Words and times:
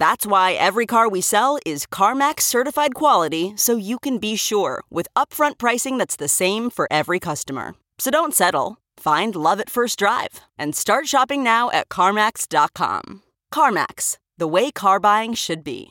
That's 0.00 0.24
why 0.24 0.52
every 0.52 0.86
car 0.86 1.10
we 1.10 1.20
sell 1.20 1.58
is 1.66 1.84
CarMax 1.84 2.40
certified 2.40 2.94
quality 2.94 3.52
so 3.54 3.76
you 3.76 3.98
can 3.98 4.16
be 4.16 4.34
sure 4.34 4.82
with 4.88 5.12
upfront 5.14 5.58
pricing 5.58 5.98
that's 5.98 6.16
the 6.16 6.26
same 6.26 6.70
for 6.70 6.88
every 6.90 7.20
customer. 7.20 7.74
So 7.98 8.10
don't 8.10 8.34
settle. 8.34 8.78
Find 8.96 9.36
love 9.36 9.60
at 9.60 9.68
first 9.68 9.98
drive 9.98 10.40
and 10.56 10.74
start 10.74 11.06
shopping 11.06 11.44
now 11.44 11.70
at 11.70 11.90
CarMax.com. 11.90 13.22
CarMax, 13.52 14.16
the 14.38 14.48
way 14.48 14.70
car 14.70 15.00
buying 15.00 15.34
should 15.34 15.62
be. 15.62 15.90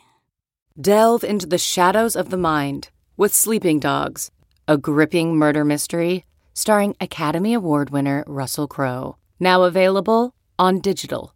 Delve 0.81 1.23
into 1.23 1.45
the 1.45 1.59
shadows 1.59 2.15
of 2.15 2.31
the 2.31 2.37
mind 2.51 2.89
with 3.15 3.31
Sleeping 3.31 3.79
Dogs, 3.79 4.31
a 4.67 4.79
gripping 4.79 5.35
murder 5.35 5.63
mystery 5.63 6.25
starring 6.55 6.95
Academy 6.99 7.53
Award 7.53 7.91
winner 7.91 8.23
Russell 8.25 8.67
Crowe. 8.67 9.17
Now 9.39 9.65
available 9.65 10.33
on 10.57 10.79
digital. 10.79 11.35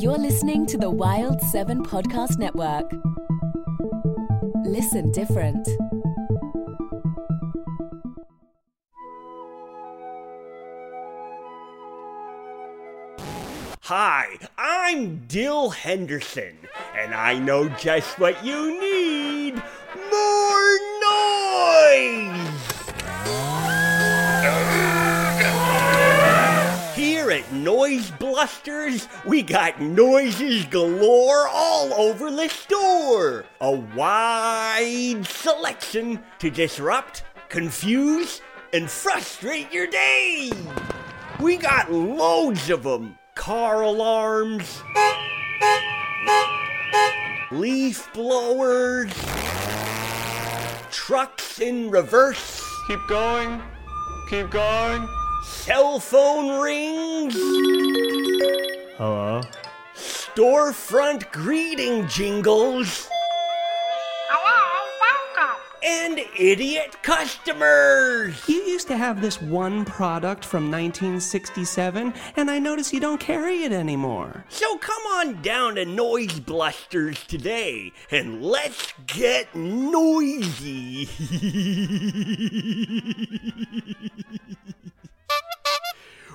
You're 0.00 0.16
listening 0.16 0.64
to 0.66 0.78
the 0.78 0.88
Wild 0.88 1.42
7 1.42 1.82
Podcast 1.82 2.38
Network. 2.38 2.88
Listen 4.64 5.10
different. 5.10 5.66
Hi, 13.80 14.36
I'm 14.56 15.26
Dill 15.26 15.70
Henderson, 15.70 16.56
and 16.96 17.12
I 17.12 17.36
know 17.36 17.68
just 17.70 18.20
what 18.20 18.44
you 18.44 18.80
need 18.80 19.56
more 20.12 20.78
noise! 21.02 22.47
Noise 27.68 28.12
Blusters, 28.12 29.08
we 29.26 29.42
got 29.42 29.78
noises 29.78 30.64
galore 30.64 31.46
all 31.48 31.92
over 31.92 32.30
the 32.30 32.48
store. 32.48 33.44
A 33.60 33.70
wide 33.70 35.26
selection 35.26 36.18
to 36.38 36.48
disrupt, 36.48 37.24
confuse, 37.50 38.40
and 38.72 38.90
frustrate 38.90 39.70
your 39.70 39.86
day. 39.86 40.50
We 41.40 41.58
got 41.58 41.92
loads 41.92 42.70
of 42.70 42.84
them. 42.84 43.18
Car 43.34 43.82
alarms, 43.82 44.82
leaf 47.50 48.10
blowers, 48.14 49.12
trucks 50.90 51.60
in 51.60 51.90
reverse, 51.90 52.64
Keep 52.86 53.06
going. 53.08 53.60
Keep 54.30 54.52
going. 54.52 55.17
Cell 55.42 55.98
phone 56.00 56.60
rings, 56.60 57.34
Hello? 58.96 59.40
storefront 59.94 61.30
greeting 61.32 62.06
jingles, 62.08 63.08
Hello, 64.30 64.88
welcome. 65.36 65.60
and 65.84 66.20
idiot 66.38 66.96
customers. 67.02 68.36
You 68.48 68.56
used 68.62 68.86
to 68.88 68.96
have 68.96 69.20
this 69.20 69.40
one 69.42 69.84
product 69.84 70.44
from 70.44 70.70
1967, 70.70 72.12
and 72.36 72.50
I 72.50 72.58
notice 72.58 72.92
you 72.92 73.00
don't 73.00 73.18
carry 73.20 73.64
it 73.64 73.72
anymore. 73.72 74.44
So 74.48 74.78
come 74.78 75.02
on 75.14 75.42
down 75.42 75.74
to 75.76 75.84
Noise 75.84 76.38
Blusters 76.40 77.24
today 77.26 77.92
and 78.10 78.42
let's 78.42 78.92
get 79.06 79.54
noisy. 79.54 81.08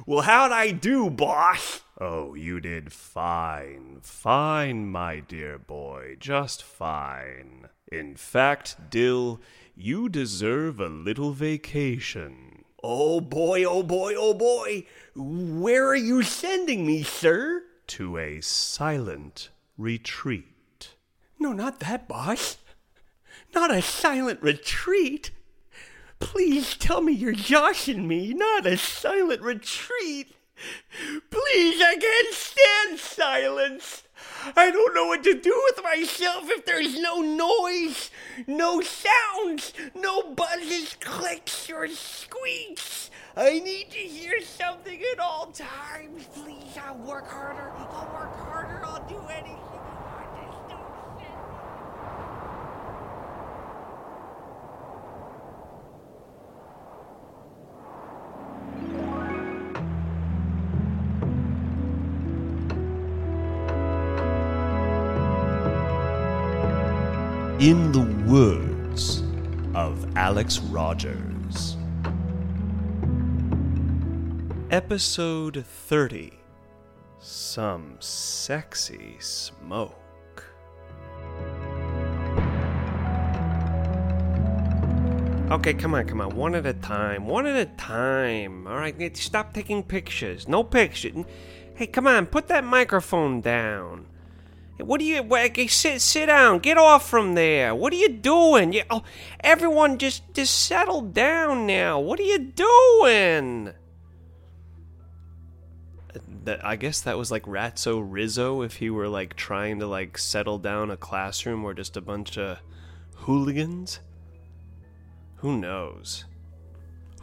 well, 0.05 0.21
how'd 0.21 0.51
I 0.51 0.71
do, 0.71 1.09
boss? 1.09 1.81
Oh, 1.99 2.33
you 2.33 2.59
did 2.59 2.91
fine. 2.91 3.99
Fine, 4.01 4.91
my 4.91 5.19
dear 5.19 5.57
boy. 5.57 6.17
Just 6.19 6.63
fine. 6.63 7.69
In 7.91 8.15
fact, 8.15 8.89
Dill, 8.89 9.39
you 9.75 10.09
deserve 10.09 10.79
a 10.79 10.89
little 10.89 11.31
vacation. 11.31 12.65
Oh 12.83 13.21
boy, 13.21 13.63
oh 13.63 13.83
boy, 13.83 14.13
oh 14.17 14.33
boy. 14.33 14.85
Where 15.15 15.87
are 15.87 15.95
you 15.95 16.23
sending 16.23 16.85
me, 16.85 17.03
sir? 17.03 17.63
To 17.87 18.17
a 18.17 18.41
silent 18.41 19.49
retreat. 19.77 20.95
No, 21.39 21.53
not 21.53 21.79
that, 21.79 22.07
boss. 22.07 22.57
Not 23.55 23.73
a 23.73 23.81
silent 23.81 24.41
retreat. 24.41 25.31
Please 26.23 26.75
tell 26.75 27.01
me 27.01 27.11
you're 27.11 27.33
joshing 27.33 28.07
me, 28.07 28.33
not 28.33 28.65
a 28.65 28.77
silent 28.77 29.41
retreat. 29.41 30.33
Please, 31.29 31.81
I 31.81 31.97
can't 31.99 32.33
stand 32.33 32.99
silence. 32.99 34.03
I 34.55 34.71
don't 34.71 34.95
know 34.95 35.07
what 35.07 35.23
to 35.25 35.33
do 35.33 35.61
with 35.65 35.83
myself 35.83 36.49
if 36.49 36.65
there's 36.65 36.97
no 36.97 37.19
noise, 37.19 38.09
no 38.47 38.79
sounds, 38.79 39.73
no 39.93 40.33
buzzes, 40.33 40.95
clicks, 41.01 41.69
or 41.69 41.89
squeaks. 41.89 43.11
I 43.35 43.59
need 43.59 43.91
to 43.91 43.97
hear 43.97 44.41
something 44.41 45.01
at 45.11 45.19
all 45.19 45.47
times. 45.47 46.25
Please, 46.33 46.77
I'll 46.81 46.97
work 46.99 47.27
harder. 47.27 47.69
I'll 47.75 48.13
work 48.13 48.35
harder. 48.37 48.85
I'll 48.85 49.07
do 49.09 49.19
anything. 49.29 49.62
In 67.63 67.93
the 67.93 68.01
words 68.29 69.23
of 69.73 70.17
Alex 70.17 70.59
Rogers. 70.59 71.77
Episode 74.69 75.65
30 75.65 76.33
Some 77.19 77.95
Sexy 78.01 79.15
Smoke. 79.19 80.43
Okay, 85.49 85.73
come 85.73 85.95
on, 85.95 86.05
come 86.05 86.19
on. 86.19 86.35
One 86.35 86.55
at 86.55 86.65
a 86.65 86.73
time. 86.73 87.27
One 87.27 87.45
at 87.45 87.55
a 87.55 87.71
time. 87.77 88.67
All 88.67 88.75
right, 88.75 89.15
stop 89.15 89.53
taking 89.53 89.83
pictures. 89.83 90.49
No 90.49 90.65
pictures. 90.65 91.23
Hey, 91.75 91.87
come 91.87 92.07
on, 92.07 92.25
put 92.25 92.49
that 92.49 92.65
microphone 92.65 93.39
down. 93.39 94.07
What 94.77 95.01
are 95.01 95.03
you? 95.03 95.67
sit, 95.69 96.01
sit 96.01 96.25
down. 96.25 96.59
Get 96.59 96.77
off 96.77 97.07
from 97.07 97.35
there. 97.35 97.75
What 97.75 97.93
are 97.93 97.97
you 97.97 98.09
doing? 98.09 98.73
You, 98.73 98.83
oh, 98.89 99.03
everyone, 99.41 99.97
just, 99.97 100.33
just 100.33 100.63
settle 100.63 101.01
down 101.01 101.67
now. 101.67 101.99
What 101.99 102.19
are 102.19 102.23
you 102.23 102.39
doing? 102.39 103.73
I 106.63 106.75
guess 106.75 107.01
that 107.01 107.17
was 107.17 107.31
like 107.31 107.43
Ratso 107.43 108.05
Rizzo 108.05 108.61
if 108.63 108.75
he 108.75 108.89
were 108.89 109.07
like 109.07 109.35
trying 109.35 109.79
to 109.79 109.87
like 109.87 110.17
settle 110.17 110.57
down 110.57 110.91
a 110.91 110.97
classroom 110.97 111.63
where 111.63 111.73
just 111.73 111.95
a 111.95 112.01
bunch 112.01 112.37
of 112.37 112.59
hooligans. 113.15 113.99
Who 115.37 115.57
knows? 115.57 116.25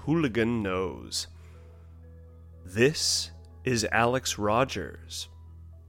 Hooligan 0.00 0.62
knows. 0.62 1.26
This 2.64 3.30
is 3.64 3.86
Alex 3.92 4.38
Rogers, 4.38 5.28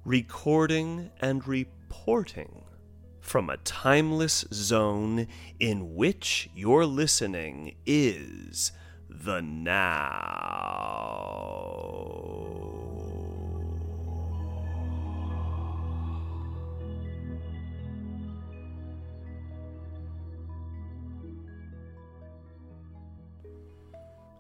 recording 0.04 1.12
and 1.20 1.48
reporting 1.48 2.64
from 3.20 3.50
a 3.50 3.58
timeless 3.58 4.44
zone 4.52 5.28
in 5.60 5.96
which 5.96 6.50
your 6.56 6.86
listening 6.86 7.76
is 7.86 8.72
the 9.10 9.42
now. 9.42 9.82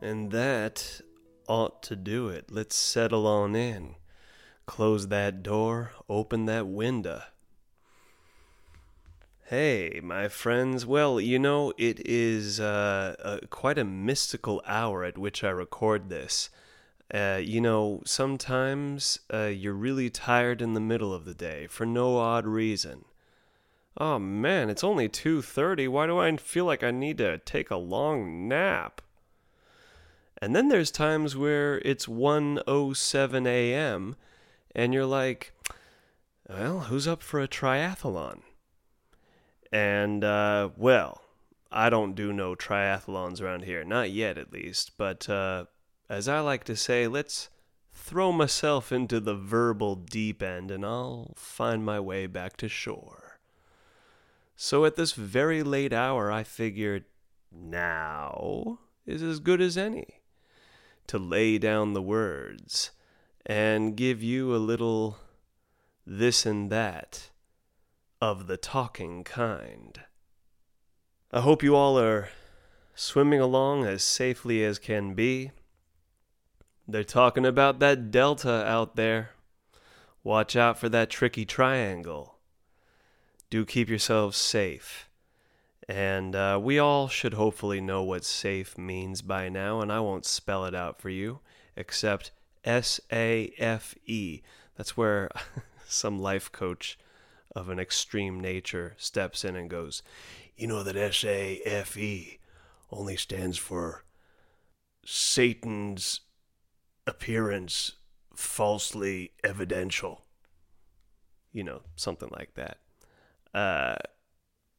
And 0.01 0.31
that 0.31 1.01
ought 1.47 1.83
to 1.83 1.95
do 1.95 2.29
it. 2.29 2.45
Let's 2.49 2.75
settle 2.75 3.27
on 3.27 3.55
in. 3.55 3.95
Close 4.65 5.07
that 5.07 5.43
door, 5.43 5.91
open 6.07 6.45
that 6.45 6.67
window. 6.67 7.23
Hey, 9.45 9.99
my 10.01 10.29
friends. 10.29 10.85
Well, 10.85 11.19
you 11.19 11.37
know, 11.37 11.73
it 11.77 12.01
is 12.07 12.61
uh, 12.61 13.15
uh, 13.21 13.39
quite 13.49 13.77
a 13.77 13.83
mystical 13.83 14.61
hour 14.65 15.03
at 15.03 15.17
which 15.17 15.43
I 15.43 15.49
record 15.49 16.07
this. 16.07 16.49
Uh, 17.13 17.41
you 17.43 17.59
know, 17.59 18.01
sometimes 18.05 19.19
uh, 19.33 19.47
you're 19.47 19.73
really 19.73 20.09
tired 20.09 20.61
in 20.61 20.73
the 20.73 20.79
middle 20.79 21.13
of 21.13 21.25
the 21.25 21.33
day 21.33 21.67
for 21.67 21.85
no 21.85 22.17
odd 22.17 22.45
reason. 22.47 23.03
Oh 23.97 24.19
man, 24.19 24.69
it's 24.69 24.85
only 24.85 25.09
2:30. 25.09 25.89
Why 25.89 26.07
do 26.07 26.17
I 26.17 26.37
feel 26.37 26.63
like 26.63 26.81
I 26.81 26.91
need 26.91 27.17
to 27.17 27.39
take 27.39 27.69
a 27.69 27.75
long 27.75 28.47
nap? 28.47 29.01
And 30.41 30.55
then 30.55 30.69
there's 30.69 30.91
times 30.91 31.35
where 31.35 31.79
it's 31.79 32.05
1:07 32.05 33.45
a.m. 33.45 34.15
and 34.75 34.93
you're 34.93 35.05
like, 35.05 35.53
well, 36.49 36.81
who's 36.81 37.07
up 37.07 37.21
for 37.21 37.39
a 37.39 37.47
triathlon? 37.47 38.41
And, 39.71 40.23
uh, 40.23 40.69
well, 40.75 41.21
I 41.71 41.89
don't 41.89 42.15
do 42.15 42.33
no 42.33 42.55
triathlons 42.55 43.41
around 43.41 43.63
here. 43.63 43.83
Not 43.83 44.11
yet, 44.11 44.37
at 44.37 44.51
least. 44.51 44.91
But, 44.97 45.29
uh, 45.29 45.65
as 46.09 46.27
I 46.27 46.41
like 46.41 46.65
to 46.65 46.75
say, 46.75 47.07
let's 47.07 47.49
throw 47.93 48.31
myself 48.31 48.91
into 48.91 49.19
the 49.19 49.35
verbal 49.35 49.95
deep 49.95 50.41
end 50.41 50.71
and 50.71 50.85
I'll 50.85 51.33
find 51.35 51.85
my 51.85 51.99
way 51.99 52.27
back 52.27 52.57
to 52.57 52.67
shore. 52.67 53.39
So 54.55 54.85
at 54.85 54.95
this 54.95 55.13
very 55.13 55.63
late 55.63 55.93
hour, 55.93 56.31
I 56.31 56.43
figured 56.43 57.05
now 57.51 58.79
is 59.05 59.23
as 59.23 59.39
good 59.39 59.61
as 59.61 59.77
any 59.77 60.21
to 61.07 61.17
lay 61.17 61.57
down 61.57 61.93
the 61.93 62.01
words 62.01 62.91
and 63.45 63.95
give 63.95 64.21
you 64.21 64.55
a 64.55 64.57
little 64.57 65.17
this 66.05 66.45
and 66.45 66.69
that 66.71 67.29
of 68.21 68.47
the 68.47 68.57
talking 68.57 69.23
kind. 69.23 70.01
I 71.31 71.41
hope 71.41 71.63
you 71.63 71.75
all 71.75 71.97
are 71.97 72.29
swimming 72.93 73.39
along 73.39 73.85
as 73.85 74.03
safely 74.03 74.63
as 74.63 74.77
can 74.77 75.13
be. 75.13 75.51
They're 76.87 77.03
talking 77.03 77.45
about 77.45 77.79
that 77.79 78.11
delta 78.11 78.65
out 78.65 78.95
there. 78.95 79.31
Watch 80.23 80.55
out 80.55 80.77
for 80.77 80.89
that 80.89 81.09
tricky 81.09 81.45
triangle. 81.45 82.35
Do 83.49 83.65
keep 83.65 83.89
yourselves 83.89 84.37
safe. 84.37 85.09
And 85.87 86.35
uh, 86.35 86.59
we 86.61 86.77
all 86.77 87.07
should 87.07 87.33
hopefully 87.33 87.81
know 87.81 88.03
what 88.03 88.23
safe 88.23 88.77
means 88.77 89.21
by 89.21 89.49
now, 89.49 89.81
and 89.81 89.91
I 89.91 89.99
won't 89.99 90.25
spell 90.25 90.65
it 90.65 90.75
out 90.75 91.01
for 91.01 91.09
you, 91.09 91.39
except 91.75 92.31
S 92.63 92.99
A 93.11 93.53
F 93.57 93.95
E. 94.05 94.41
That's 94.75 94.95
where 94.95 95.29
some 95.87 96.19
life 96.19 96.51
coach 96.51 96.97
of 97.55 97.69
an 97.69 97.79
extreme 97.79 98.39
nature 98.39 98.93
steps 98.97 99.43
in 99.43 99.55
and 99.55 99.69
goes, 99.69 100.03
You 100.55 100.67
know 100.67 100.83
that 100.83 100.95
S 100.95 101.23
A 101.23 101.61
F 101.65 101.97
E 101.97 102.39
only 102.91 103.15
stands 103.15 103.57
for 103.57 104.03
Satan's 105.05 106.21
appearance 107.07 107.93
falsely 108.35 109.31
evidential. 109.43 110.25
You 111.51 111.63
know, 111.63 111.81
something 111.95 112.29
like 112.31 112.53
that. 112.55 112.77
Uh, 113.53 113.95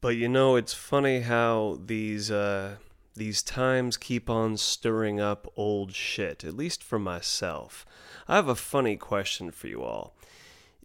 but 0.01 0.17
you 0.17 0.29
know, 0.29 0.57
it's 0.57 0.75
funny 0.75 1.21
how 1.21 1.79
these 1.85 2.31
uh, 2.31 2.77
these 3.15 3.43
times 3.43 3.97
keep 3.97 4.31
on 4.31 4.57
stirring 4.57 5.21
up 5.21 5.51
old 5.57 5.93
shit. 5.93 6.45
At 6.45 6.57
least 6.57 6.83
for 6.83 6.99
myself. 6.99 7.85
I 8.27 8.37
have 8.37 8.49
a 8.49 8.55
funny 8.55 8.97
question 8.97 9.51
for 9.51 9.67
you 9.67 9.83
all. 9.83 10.17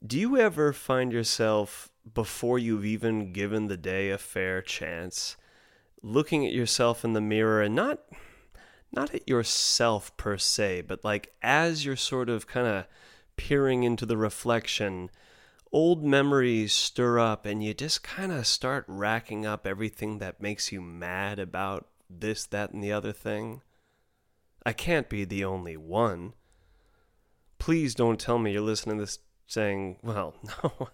Do 0.06 0.20
you 0.20 0.38
ever 0.38 0.74
find 0.74 1.12
yourself 1.12 1.90
before 2.14 2.60
you've 2.60 2.86
even 2.86 3.34
given 3.34 3.68
the 3.68 3.78
day 3.78 4.10
a 4.10 4.18
fair 4.18 4.62
chance, 4.62 5.38
looking 6.02 6.46
at 6.46 6.54
yourself 6.54 7.04
in 7.04 7.14
the 7.14 7.22
mirror 7.22 7.62
and 7.62 7.76
not 7.76 8.00
not 8.92 9.14
at 9.14 9.28
yourself 9.28 10.16
per 10.16 10.38
se, 10.38 10.82
but 10.82 11.04
like 11.04 11.34
as 11.42 11.86
you're 11.86 11.96
sort 11.96 12.30
of 12.30 12.48
kind 12.48 12.68
of 12.68 12.86
peering 13.36 13.84
into 13.84 14.06
the 14.06 14.18
reflection, 14.18 15.10
old 15.72 16.04
memories 16.04 16.74
stir 16.74 17.20
up 17.20 17.46
and 17.46 17.64
you 17.64 17.74
just 17.74 18.04
kind 18.04 18.32
of 18.32 18.48
start 18.48 18.86
racking 18.88 19.46
up 19.46 19.68
everything 19.68 20.20
that 20.20 20.42
makes 20.42 20.72
you 20.72 20.82
mad 20.82 21.38
about 21.40 21.88
this, 22.10 22.46
that, 22.48 22.72
and 22.72 22.84
the 22.84 22.92
other 22.92 23.12
thing. 23.12 23.62
I 24.66 24.74
can't 24.74 25.10
be 25.10 25.26
the 25.26 25.46
only 25.46 25.78
one. 25.78 26.34
Please 27.60 27.96
don't 27.96 28.20
tell 28.20 28.38
me 28.38 28.52
you're 28.52 28.62
listening 28.62 28.98
to 28.98 29.04
this 29.04 29.20
saying, 29.48 29.98
well, 30.04 30.36
no. 30.64 30.90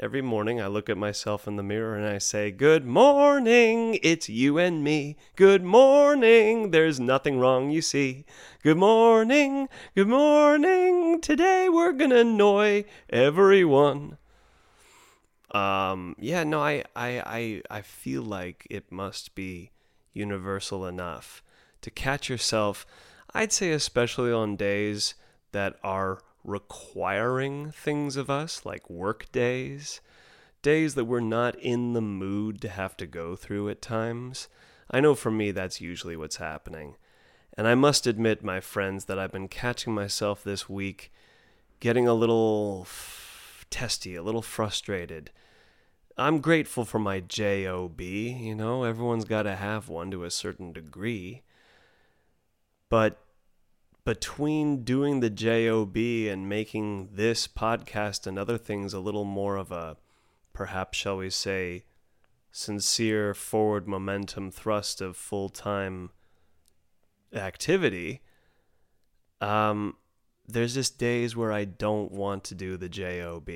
Every 0.00 0.22
morning 0.22 0.60
I 0.60 0.68
look 0.68 0.88
at 0.88 0.96
myself 0.96 1.48
in 1.48 1.56
the 1.56 1.62
mirror 1.64 1.96
and 1.96 2.06
I 2.06 2.18
say, 2.18 2.52
Good 2.52 2.86
morning, 2.86 3.98
it's 4.00 4.28
you 4.28 4.56
and 4.56 4.84
me. 4.84 5.16
Good 5.34 5.64
morning, 5.64 6.70
there's 6.70 7.00
nothing 7.00 7.40
wrong, 7.40 7.70
you 7.70 7.82
see. 7.82 8.24
Good 8.62 8.76
morning, 8.76 9.68
good 9.96 10.06
morning, 10.06 11.20
today 11.20 11.68
we're 11.68 11.92
gonna 11.92 12.18
annoy 12.18 12.84
everyone. 13.10 14.18
Um, 15.50 16.14
yeah, 16.16 16.44
no, 16.44 16.62
I, 16.62 16.84
I, 16.94 17.20
I, 17.26 17.62
I 17.68 17.80
feel 17.82 18.22
like 18.22 18.68
it 18.70 18.92
must 18.92 19.34
be 19.34 19.72
universal 20.18 20.84
enough 20.84 21.42
to 21.80 21.90
catch 21.90 22.28
yourself, 22.28 22.84
I'd 23.32 23.52
say, 23.52 23.70
especially 23.70 24.32
on 24.32 24.56
days 24.56 25.14
that 25.52 25.76
are 25.82 26.18
requiring 26.44 27.70
things 27.70 28.16
of 28.16 28.28
us, 28.28 28.64
like 28.64 28.90
work 28.90 29.30
days, 29.32 30.00
days 30.62 30.94
that 30.94 31.04
we're 31.04 31.20
not 31.20 31.58
in 31.58 31.92
the 31.92 32.00
mood 32.00 32.60
to 32.62 32.68
have 32.68 32.96
to 32.96 33.06
go 33.06 33.36
through 33.36 33.68
at 33.68 33.80
times. 33.80 34.48
I 34.90 35.00
know 35.00 35.14
for 35.14 35.30
me 35.30 35.50
that's 35.50 35.80
usually 35.80 36.16
what's 36.16 36.36
happening. 36.36 36.96
And 37.56 37.66
I 37.66 37.74
must 37.74 38.06
admit, 38.06 38.44
my 38.44 38.60
friends, 38.60 39.06
that 39.06 39.18
I've 39.18 39.32
been 39.32 39.48
catching 39.48 39.94
myself 39.94 40.42
this 40.42 40.68
week 40.68 41.12
getting 41.80 42.08
a 42.08 42.14
little 42.14 42.86
testy, 43.70 44.14
a 44.14 44.22
little 44.22 44.42
frustrated. 44.42 45.30
I'm 46.20 46.40
grateful 46.40 46.84
for 46.84 46.98
my 46.98 47.20
JOB, 47.20 48.00
you 48.00 48.52
know, 48.56 48.82
everyone's 48.82 49.24
got 49.24 49.44
to 49.44 49.54
have 49.54 49.88
one 49.88 50.10
to 50.10 50.24
a 50.24 50.32
certain 50.32 50.72
degree. 50.72 51.42
But 52.88 53.20
between 54.04 54.82
doing 54.82 55.20
the 55.20 55.30
JOB 55.30 55.96
and 55.96 56.48
making 56.48 57.10
this 57.12 57.46
podcast 57.46 58.26
and 58.26 58.36
other 58.36 58.58
things 58.58 58.92
a 58.92 58.98
little 58.98 59.24
more 59.24 59.56
of 59.56 59.70
a, 59.70 59.96
perhaps, 60.52 60.98
shall 60.98 61.18
we 61.18 61.30
say, 61.30 61.84
sincere 62.50 63.32
forward 63.32 63.86
momentum 63.86 64.50
thrust 64.50 65.00
of 65.00 65.16
full 65.16 65.48
time 65.48 66.10
activity, 67.32 68.22
um, 69.40 69.94
there's 70.48 70.74
just 70.74 70.98
days 70.98 71.36
where 71.36 71.52
I 71.52 71.64
don't 71.64 72.10
want 72.10 72.42
to 72.44 72.56
do 72.56 72.76
the 72.76 72.88
JOB, 72.88 73.50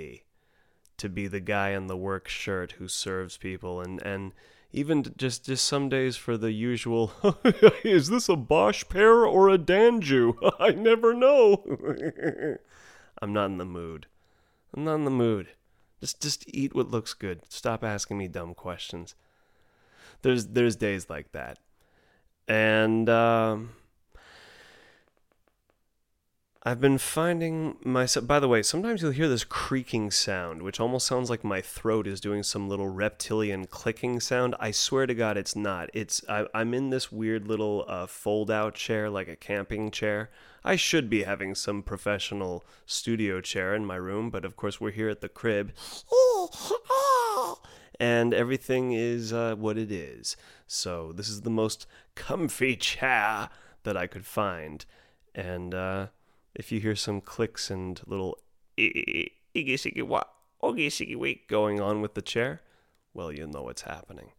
to 1.02 1.08
be 1.08 1.26
the 1.26 1.40
guy 1.40 1.70
in 1.70 1.88
the 1.88 1.96
work 1.96 2.28
shirt 2.28 2.72
who 2.72 2.86
serves 2.86 3.36
people. 3.36 3.80
And, 3.80 4.00
and 4.02 4.32
even 4.72 5.04
just 5.16 5.44
just 5.44 5.64
some 5.64 5.88
days 5.88 6.16
for 6.16 6.36
the 6.36 6.52
usual 6.52 7.12
is 7.84 8.08
this 8.08 8.28
a 8.28 8.36
Bosc 8.36 8.88
pear 8.88 9.26
or 9.26 9.48
a 9.48 9.58
d'Anjou? 9.58 10.34
I 10.60 10.70
never 10.70 11.12
know. 11.12 11.64
I'm 13.20 13.32
not 13.32 13.46
in 13.46 13.58
the 13.58 13.64
mood. 13.64 14.06
I'm 14.74 14.84
not 14.84 14.94
in 14.94 15.04
the 15.04 15.10
mood. 15.10 15.48
Just 16.00 16.22
just 16.22 16.44
eat 16.46 16.72
what 16.72 16.90
looks 16.90 17.14
good. 17.14 17.40
Stop 17.48 17.82
asking 17.82 18.16
me 18.16 18.28
dumb 18.28 18.54
questions. 18.54 19.16
There's 20.22 20.46
there's 20.46 20.76
days 20.76 21.10
like 21.10 21.32
that. 21.32 21.58
And 22.46 23.08
um 23.10 23.70
I've 26.64 26.80
been 26.80 26.98
finding 26.98 27.76
myself. 27.82 28.28
By 28.28 28.38
the 28.38 28.46
way, 28.46 28.62
sometimes 28.62 29.02
you'll 29.02 29.10
hear 29.10 29.28
this 29.28 29.42
creaking 29.42 30.12
sound, 30.12 30.62
which 30.62 30.78
almost 30.78 31.08
sounds 31.08 31.28
like 31.28 31.42
my 31.42 31.60
throat 31.60 32.06
is 32.06 32.20
doing 32.20 32.44
some 32.44 32.68
little 32.68 32.86
reptilian 32.86 33.66
clicking 33.66 34.20
sound. 34.20 34.54
I 34.60 34.70
swear 34.70 35.06
to 35.06 35.14
God, 35.14 35.36
it's 35.36 35.56
not. 35.56 35.90
It's 35.92 36.22
I, 36.28 36.46
I'm 36.54 36.72
in 36.72 36.90
this 36.90 37.10
weird 37.10 37.48
little 37.48 37.84
uh, 37.88 38.06
fold-out 38.06 38.76
chair, 38.76 39.10
like 39.10 39.26
a 39.26 39.34
camping 39.34 39.90
chair. 39.90 40.30
I 40.62 40.76
should 40.76 41.10
be 41.10 41.24
having 41.24 41.56
some 41.56 41.82
professional 41.82 42.64
studio 42.86 43.40
chair 43.40 43.74
in 43.74 43.84
my 43.84 43.96
room, 43.96 44.30
but 44.30 44.44
of 44.44 44.54
course 44.54 44.80
we're 44.80 44.92
here 44.92 45.08
at 45.08 45.20
the 45.20 45.28
crib, 45.28 45.72
and 47.98 48.32
everything 48.32 48.92
is 48.92 49.32
uh, 49.32 49.56
what 49.56 49.76
it 49.76 49.90
is. 49.90 50.36
So 50.68 51.10
this 51.10 51.28
is 51.28 51.40
the 51.40 51.50
most 51.50 51.88
comfy 52.14 52.76
chair 52.76 53.48
that 53.82 53.96
I 53.96 54.06
could 54.06 54.24
find, 54.24 54.86
and. 55.34 55.74
Uh, 55.74 56.06
if 56.54 56.70
you 56.72 56.80
hear 56.80 56.96
some 56.96 57.20
clicks 57.20 57.70
and 57.70 58.00
little 58.06 58.38
going 61.48 61.80
on 61.80 62.00
with 62.00 62.14
the 62.14 62.22
chair, 62.22 62.60
well, 63.14 63.32
you 63.32 63.46
know 63.46 63.62
what's 63.62 63.82
happening. 63.82 64.32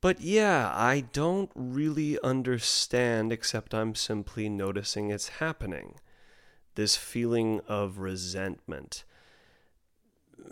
But 0.00 0.20
yeah, 0.20 0.70
I 0.74 1.00
don't 1.12 1.50
really 1.54 2.18
understand, 2.20 3.32
except 3.32 3.74
I'm 3.74 3.94
simply 3.94 4.48
noticing 4.48 5.10
it's 5.10 5.28
happening. 5.28 5.94
This 6.74 6.96
feeling 6.96 7.60
of 7.66 7.98
resentment. 7.98 9.04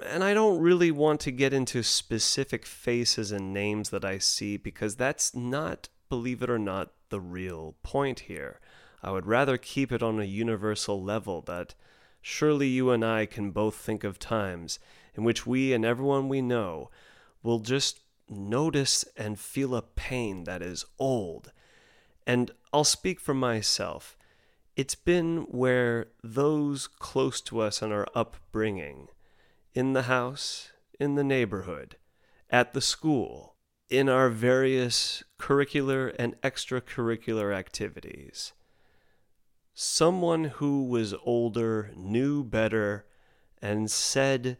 And 0.05 0.25
I 0.25 0.35
don't 0.35 0.61
really 0.61 0.91
want 0.91 1.21
to 1.21 1.31
get 1.31 1.53
into 1.53 1.83
specific 1.83 2.67
faces 2.67 3.31
and 3.31 3.53
names 3.53 3.91
that 3.91 4.05
I 4.05 4.19
see 4.19 4.57
because 4.57 4.97
that's 4.97 5.37
not, 5.37 5.89
believe 6.09 6.43
it 6.43 6.51
or 6.51 6.59
not, 6.59 6.93
the 7.11 7.21
real 7.21 7.77
point 7.83 8.21
here. 8.21 8.59
I 9.05 9.11
would 9.11 9.27
rather 9.27 9.59
keep 9.59 9.93
it 9.93 10.03
on 10.03 10.19
a 10.19 10.25
universal 10.25 11.03
level 11.03 11.43
that 11.43 11.75
surely 12.23 12.69
you 12.69 12.91
and 12.91 13.05
I 13.05 13.27
can 13.27 13.51
both 13.51 13.77
think 13.77 14.03
of 14.03 14.19
times 14.19 14.79
in 15.15 15.25
which 15.25 15.47
we 15.47 15.75
and 15.75 15.85
everyone 15.85 16.27
we 16.27 16.41
know 16.41 16.91
will 17.43 17.59
just 17.59 18.01
notice 18.31 19.05
and 19.15 19.39
feel 19.39 19.75
a 19.75 19.83
pain 19.83 20.45
that 20.45 20.63
is 20.63 20.87
old. 20.99 21.53
And 22.27 22.51
I'll 22.73 22.85
speak 22.85 23.21
for 23.21 23.35
myself. 23.35 24.17
It's 24.75 24.95
been 24.95 25.43
where 25.51 26.07
those 26.23 26.87
close 26.87 27.43
to 27.43 27.61
us 27.61 27.83
in 27.83 27.93
our 27.93 28.09
upbringing, 28.15 29.09
in 29.75 29.93
the 29.93 30.05
house, 30.05 30.73
in 30.99 31.15
the 31.15 31.23
neighborhood, 31.23 31.97
at 32.49 32.73
the 32.73 32.81
school, 32.81 33.57
in 33.91 34.09
our 34.09 34.31
various 34.31 35.23
curricular 35.39 36.15
and 36.19 36.41
extracurricular 36.41 37.55
activities, 37.55 38.55
someone 39.75 40.45
who 40.45 40.85
was 40.85 41.15
older 41.25 41.91
knew 41.97 42.45
better 42.45 43.05
and 43.61 43.91
said 43.91 44.57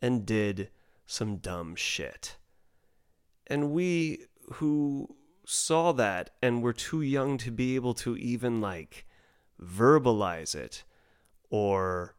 and 0.00 0.26
did 0.26 0.70
some 1.06 1.36
dumb 1.38 1.74
shit. 1.74 2.36
And 3.46 3.72
we 3.72 4.26
who 4.54 5.16
saw 5.46 5.92
that 5.92 6.30
and 6.42 6.62
were 6.62 6.74
too 6.74 7.00
young 7.00 7.38
to 7.38 7.50
be 7.50 7.74
able 7.74 7.94
to 7.94 8.16
even 8.16 8.60
like 8.60 9.06
verbalize 9.60 10.54
it 10.54 10.84
or 11.50 12.14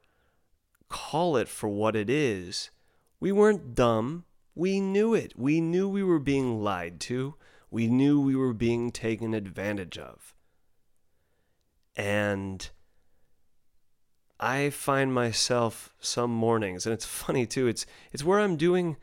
call 0.89 1.37
it 1.37 1.47
for 1.47 1.69
what 1.69 1.95
it 1.95 2.09
is, 2.09 2.71
we 3.19 3.31
weren't 3.31 3.75
dumb. 3.75 4.25
We 4.55 4.79
knew 4.79 5.13
it. 5.13 5.33
We 5.37 5.61
knew 5.61 5.87
we 5.87 6.03
were 6.03 6.19
being 6.19 6.63
lied 6.63 6.99
to. 7.01 7.35
We 7.69 7.87
knew 7.87 8.19
we 8.19 8.35
were 8.35 8.53
being 8.53 8.91
taken 8.91 9.35
advantage 9.35 9.97
of. 9.99 10.33
And 11.99 12.69
I 14.39 14.69
find 14.69 15.13
myself 15.13 15.93
some 15.99 16.31
mornings, 16.31 16.85
and 16.85 16.93
it's 16.93 17.05
funny 17.05 17.45
too, 17.45 17.67
it's 17.67 17.85
it's 18.13 18.23
where 18.23 18.39
I'm 18.39 18.55
doing 18.55 18.95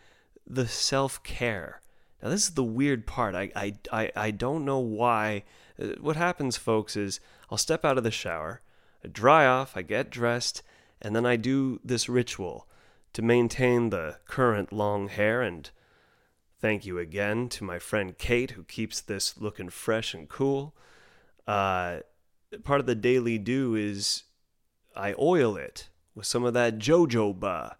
the 0.46 0.66
self-care. 0.66 1.82
Now 2.22 2.30
this 2.30 2.44
is 2.44 2.54
the 2.54 2.64
weird 2.64 3.06
part. 3.06 3.34
I 3.34 3.50
I 3.54 3.74
I, 3.92 4.12
I 4.16 4.30
don't 4.30 4.64
know 4.64 4.78
why. 4.78 5.44
Uh, 5.78 5.88
what 6.00 6.16
happens, 6.16 6.56
folks, 6.56 6.96
is 6.96 7.20
I'll 7.50 7.58
step 7.58 7.84
out 7.84 7.98
of 7.98 8.04
the 8.04 8.10
shower, 8.10 8.62
I 9.04 9.08
dry 9.08 9.44
off, 9.46 9.76
I 9.76 9.82
get 9.82 10.08
dressed, 10.08 10.62
and 11.02 11.14
then 11.14 11.26
I 11.26 11.36
do 11.36 11.80
this 11.84 12.08
ritual 12.08 12.66
to 13.12 13.20
maintain 13.20 13.90
the 13.90 14.16
current 14.26 14.72
long 14.72 15.08
hair 15.08 15.42
and 15.42 15.70
thank 16.62 16.86
you 16.86 16.98
again 16.98 17.50
to 17.50 17.62
my 17.62 17.78
friend 17.78 18.16
Kate 18.16 18.52
who 18.52 18.64
keeps 18.64 19.02
this 19.02 19.36
looking 19.36 19.68
fresh 19.68 20.14
and 20.14 20.30
cool. 20.30 20.74
Uh, 21.46 21.98
part 22.62 22.80
of 22.80 22.86
the 22.86 22.94
daily 22.94 23.38
do 23.38 23.74
is 23.74 24.24
I 24.94 25.14
oil 25.18 25.56
it 25.56 25.88
with 26.14 26.26
some 26.26 26.44
of 26.44 26.54
that 26.54 26.78
jojoba. 26.78 27.76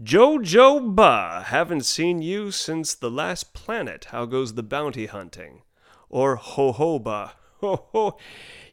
Jojoba, 0.00 1.44
haven't 1.44 1.84
seen 1.84 2.22
you 2.22 2.50
since 2.50 2.94
the 2.94 3.10
last 3.10 3.52
planet. 3.52 4.06
How 4.06 4.24
goes 4.24 4.54
the 4.54 4.62
bounty 4.62 5.06
hunting? 5.06 5.62
Or 6.08 6.36
ho-hoba. 6.36 7.32
Ho 7.62 7.86
ho, 7.92 8.18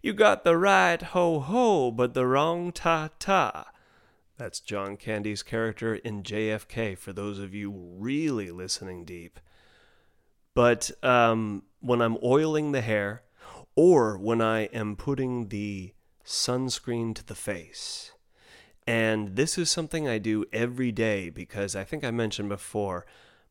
you 0.02 0.14
got 0.14 0.44
the 0.44 0.58
right 0.58 1.00
ho 1.00 1.40
ho, 1.40 1.92
but 1.92 2.16
the 2.16 2.26
wrong 2.26 2.72
ta 2.72 3.12
ta. 3.20 3.68
That's 4.38 4.60
John 4.60 4.98
Candy's 4.98 5.44
character 5.44 5.94
in 5.94 6.24
JFK, 6.24 6.98
for 6.98 7.14
those 7.14 7.38
of 7.38 7.54
you 7.54 7.70
really 7.70 8.50
listening 8.50 9.06
deep. 9.06 9.40
But 10.56 10.90
um, 11.04 11.64
when 11.82 12.02
I'm 12.02 12.18
oiling 12.24 12.72
the 12.72 12.82
hair, 12.82 13.22
or 13.82 14.18
when 14.18 14.42
I 14.42 14.64
am 14.74 14.98
putting 14.98 15.48
the 15.48 15.94
sunscreen 16.26 17.16
to 17.16 17.26
the 17.26 17.34
face. 17.34 18.12
And 18.86 19.38
this 19.38 19.58
is 19.58 19.72
something 19.72 20.06
I 20.06 20.18
do 20.18 20.44
every 20.52 20.92
day 20.92 21.30
because 21.30 21.78
I 21.78 21.86
think 21.86 22.04
I 22.04 22.12
mentioned 22.12 22.50
before, 22.50 23.06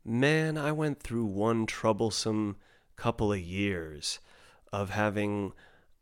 man, 0.04 0.58
I 0.58 0.70
went 0.70 1.00
through 1.00 1.24
one 1.24 1.64
troublesome 1.64 2.58
couple 2.94 3.32
of 3.32 3.40
years 3.40 4.18
of 4.70 4.90
having 4.90 5.54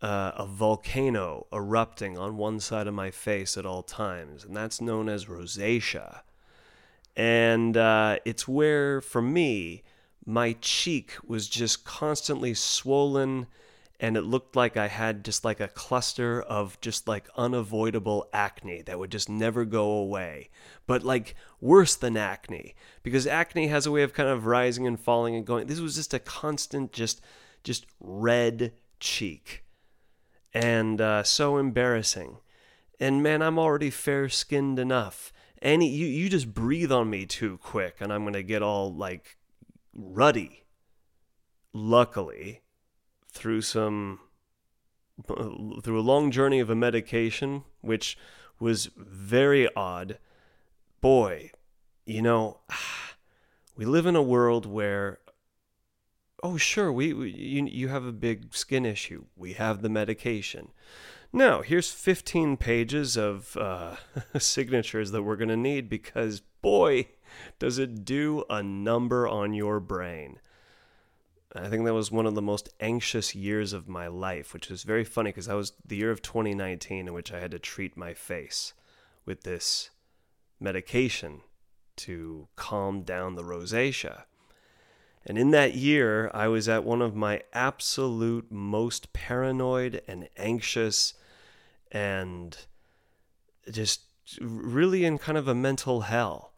uh, 0.03 0.33
a 0.35 0.45
volcano 0.45 1.47
erupting 1.53 2.19
on 2.19 2.37
one 2.37 2.59
side 2.59 2.89
of 2.89 2.95
my 2.95 3.13
face 3.13 3.57
at 3.57 3.65
all 3.65 3.85
times, 3.85 4.43
and 4.43 4.57
that's 4.57 4.81
known 4.81 5.09
as 5.09 5.27
rosacea. 5.27 6.23
And 7.15 7.77
uh, 7.77 8.19
it's 8.25 8.49
where, 8.49 9.01
for 9.01 9.23
me, 9.23 9.85
my 10.25 10.57
cheek 10.61 11.13
was 11.25 11.49
just 11.49 11.85
constantly 11.85 12.55
swollen 12.55 13.47
and 13.99 14.17
it 14.17 14.23
looked 14.23 14.55
like 14.55 14.77
I 14.77 14.89
had 14.89 15.25
just 15.25 15.45
like 15.45 15.61
a 15.61 15.69
cluster 15.69 16.43
of 16.43 16.79
just 16.81 17.09
like 17.09 17.29
unavoidable 17.37 18.29
acne 18.33 18.83
that 18.83 18.99
would 18.99 19.11
just 19.11 19.29
never 19.29 19.65
go 19.65 19.89
away. 19.89 20.51
But 20.87 21.03
like 21.03 21.35
worse 21.61 21.97
than 21.97 22.17
acne, 22.17 22.75
because 23.03 23.27
acne 23.27 23.69
has 23.69 23.87
a 23.87 23.91
way 23.91 24.03
of 24.03 24.13
kind 24.13 24.29
of 24.29 24.45
rising 24.45 24.87
and 24.87 25.01
falling 25.01 25.35
and 25.35 25.47
going. 25.47 25.67
This 25.67 25.81
was 25.81 25.97
just 25.97 26.13
a 26.13 26.19
constant, 26.19 26.93
just 26.93 27.21
just 27.65 27.87
red 27.99 28.75
cheek, 29.01 29.65
and 30.53 31.01
uh, 31.01 31.23
so 31.23 31.57
embarrassing. 31.57 32.39
And 33.01 33.23
man, 33.23 33.43
I'm 33.43 33.59
already 33.59 33.91
fair 33.91 34.29
skinned 34.29 34.79
enough. 34.79 35.33
Any 35.63 35.89
you 35.89 36.07
you 36.07 36.29
just 36.29 36.53
breathe 36.53 36.93
on 36.93 37.09
me 37.09 37.25
too 37.25 37.59
quick, 37.59 37.97
and 38.01 38.13
I'm 38.13 38.25
gonna 38.25 38.43
get 38.43 38.63
all 38.63 38.95
like 38.95 39.39
ruddy. 39.95 40.65
Luckily, 41.73 42.63
through 43.37 43.63
some 43.63 44.21
through 45.83 45.99
a 45.99 46.03
long 46.03 46.31
journey 46.31 46.61
of 46.61 46.69
a 46.69 46.75
medication 46.75 47.65
which 47.81 48.19
was 48.59 48.91
very 48.97 49.69
odd. 49.75 50.19
Boy 51.01 51.53
you 52.07 52.23
know 52.23 52.61
we 53.77 53.85
live 53.85 54.07
in 54.07 54.17
a 54.17 54.23
world 54.23 54.65
where 54.65 55.19
oh 56.43 56.57
sure 56.57 56.93
we, 56.93 57.13
we 57.13 57.31
you, 57.31 57.67
you 57.67 57.89
have 57.89 58.05
a 58.05 58.13
big 58.13 58.55
skin 58.55 58.87
issue. 58.87 59.25
We 59.37 59.55
have 59.55 59.83
the 59.83 59.91
medication. 59.91 60.69
Now 61.33 61.61
here's 61.61 61.91
15 61.91 62.57
pages 62.57 63.17
of 63.17 63.57
uh, 63.57 63.97
signatures 64.39 65.11
that 65.11 65.25
we're 65.25 65.37
going 65.37 65.49
to 65.49 65.57
need 65.57 65.91
because 65.91 66.41
boy 66.63 67.09
does 67.59 67.79
it 67.79 68.05
do 68.05 68.45
a 68.49 68.63
number 68.63 69.29
on 69.29 69.53
your 69.53 69.81
brain 69.81 70.39
I 71.59 71.69
think 71.69 71.85
that 71.85 71.95
was 71.95 72.11
one 72.11 72.27
of 72.27 72.35
the 72.35 72.43
most 72.43 72.69
anxious 72.81 73.35
years 73.35 73.73
of 73.73 73.89
my 73.89 74.07
life, 74.07 74.53
which 74.53 74.71
is 74.71 74.83
very 74.83 75.05
funny 75.05 75.31
because 75.31 75.47
that 75.47 75.55
was 75.55 75.73
the 75.85 75.97
year 75.97 76.11
of 76.11 76.23
2019 76.23 77.09
in 77.09 77.15
which 77.15 77.33
I 77.33 77.41
had 77.41 77.51
to 77.53 77.59
treat 77.59 77.97
my 77.97 78.15
face 78.15 78.73
with 79.25 79.43
this 79.43 79.91
medication 80.61 81.43
to 81.97 82.49
calm 82.57 83.03
down 83.03 83.35
the 83.35 83.45
rosacea. 83.45 84.25
And 85.25 85.39
in 85.39 85.51
that 85.51 85.75
year, 85.75 86.31
I 86.33 86.47
was 86.49 86.69
at 86.69 86.85
one 86.85 87.03
of 87.03 87.17
my 87.17 87.43
absolute 87.53 88.51
most 88.51 89.13
paranoid 89.13 90.01
and 90.07 90.29
anxious 90.37 91.15
and 91.91 92.57
just 93.71 94.03
really 94.41 95.05
in 95.05 95.19
kind 95.19 95.37
of 95.37 95.49
a 95.49 95.55
mental 95.55 96.03
hell. 96.03 96.53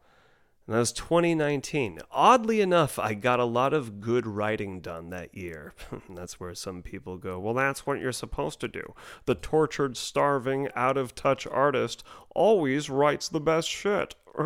And 0.69 0.75
that 0.75 0.81
was 0.81 0.91
2019. 0.91 1.97
Oddly 2.11 2.61
enough, 2.61 2.99
I 2.99 3.15
got 3.15 3.39
a 3.39 3.43
lot 3.43 3.73
of 3.73 3.99
good 3.99 4.27
writing 4.27 4.81
done 4.81 5.09
that 5.09 5.35
year. 5.35 5.73
that's 6.11 6.39
where 6.39 6.53
some 6.53 6.83
people 6.83 7.17
go, 7.17 7.39
well, 7.39 7.55
that's 7.55 7.87
what 7.87 7.99
you're 7.99 8.11
supposed 8.11 8.59
to 8.59 8.67
do. 8.67 8.93
The 9.25 9.33
tortured, 9.33 9.97
starving, 9.97 10.69
out 10.75 10.95
of 10.95 11.15
touch 11.15 11.47
artist 11.47 12.03
always 12.35 12.87
writes 12.87 13.27
the 13.27 13.39
best 13.39 13.67
shit. 13.67 14.13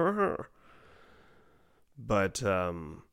but, 1.97 2.41
um, 2.41 3.03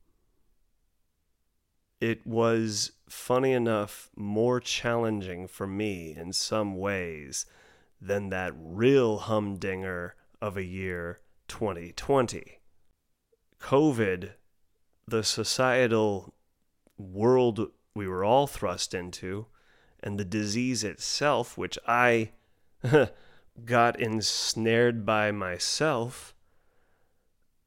it 2.00 2.25
was 2.25 2.93
funny 3.09 3.50
enough 3.50 4.09
more 4.14 4.61
challenging 4.61 5.49
for 5.49 5.67
me 5.67 6.14
in 6.17 6.33
some 6.33 6.76
ways 6.76 7.45
than 8.00 8.29
that 8.29 8.52
real 8.57 9.19
humdinger 9.19 10.14
of 10.40 10.57
a 10.57 10.64
year 10.64 11.19
2020. 11.49 12.60
COVID, 13.61 14.33
the 15.07 15.23
societal 15.23 16.35
world 16.97 17.71
we 17.95 18.07
were 18.07 18.25
all 18.25 18.47
thrust 18.47 18.95
into, 18.95 19.47
and 20.02 20.19
the 20.19 20.25
disease 20.25 20.85
itself, 20.85 21.59
which 21.59 21.79
I 21.87 22.31
got 23.64 24.00
ensnared 24.00 25.05
by 25.05 25.31
myself, 25.33 26.35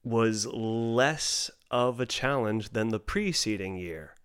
was 0.04 0.46
less 0.48 1.52
of 1.70 2.00
a 2.00 2.06
challenge 2.06 2.70
than 2.70 2.90
the 2.90 3.00
preceding 3.00 3.78
year. 3.78 4.16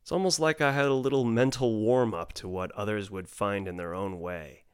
It's 0.00 0.12
almost 0.12 0.40
like 0.40 0.60
I 0.60 0.72
had 0.72 0.86
a 0.86 0.94
little 0.94 1.24
mental 1.24 1.78
warm 1.78 2.12
up 2.12 2.32
to 2.34 2.48
what 2.48 2.72
others 2.72 3.10
would 3.10 3.28
find 3.28 3.68
in 3.68 3.76
their 3.76 3.94
own 3.94 4.18
way. 4.18 4.64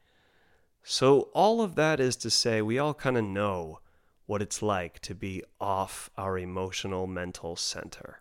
So, 0.83 1.29
all 1.35 1.61
of 1.61 1.75
that 1.75 2.01
is 2.01 2.17
to 2.17 2.31
say, 2.31 2.63
we 2.63 2.79
all 2.79 2.95
kind 2.95 3.19
of 3.19 3.25
know 3.25 3.81
what 4.29 4.43
it's 4.43 4.61
like 4.61 5.01
to 5.01 5.15
be 5.15 5.43
off 5.59 6.11
our 6.19 6.39
emotional 6.39 7.07
mental 7.07 7.57
center. 7.57 8.21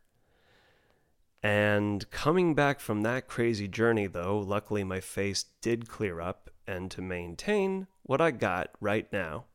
And 1.44 2.10
coming 2.12 2.56
back 2.56 2.80
from 2.80 3.02
that 3.02 3.28
crazy 3.28 3.68
journey, 3.68 4.08
though, 4.08 4.40
luckily 4.40 4.86
my 4.86 5.02
face 5.02 5.44
did 5.62 5.90
clear 5.90 6.22
up, 6.22 6.50
and 6.66 6.90
to 6.92 7.02
maintain 7.02 7.88
what 8.04 8.22
I 8.22 8.32
got 8.32 8.70
right 8.80 9.12
now, 9.12 9.46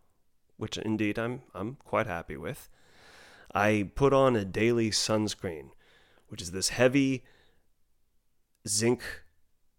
which 0.58 0.76
indeed 0.76 1.18
I'm, 1.18 1.40
I'm 1.54 1.76
quite 1.76 2.06
happy 2.06 2.36
with, 2.36 2.68
I 3.54 3.88
put 3.94 4.12
on 4.12 4.36
a 4.36 4.44
daily 4.44 4.90
sunscreen, 4.90 5.70
which 6.28 6.42
is 6.42 6.52
this 6.52 6.68
heavy 6.68 7.24
zinc 8.68 9.02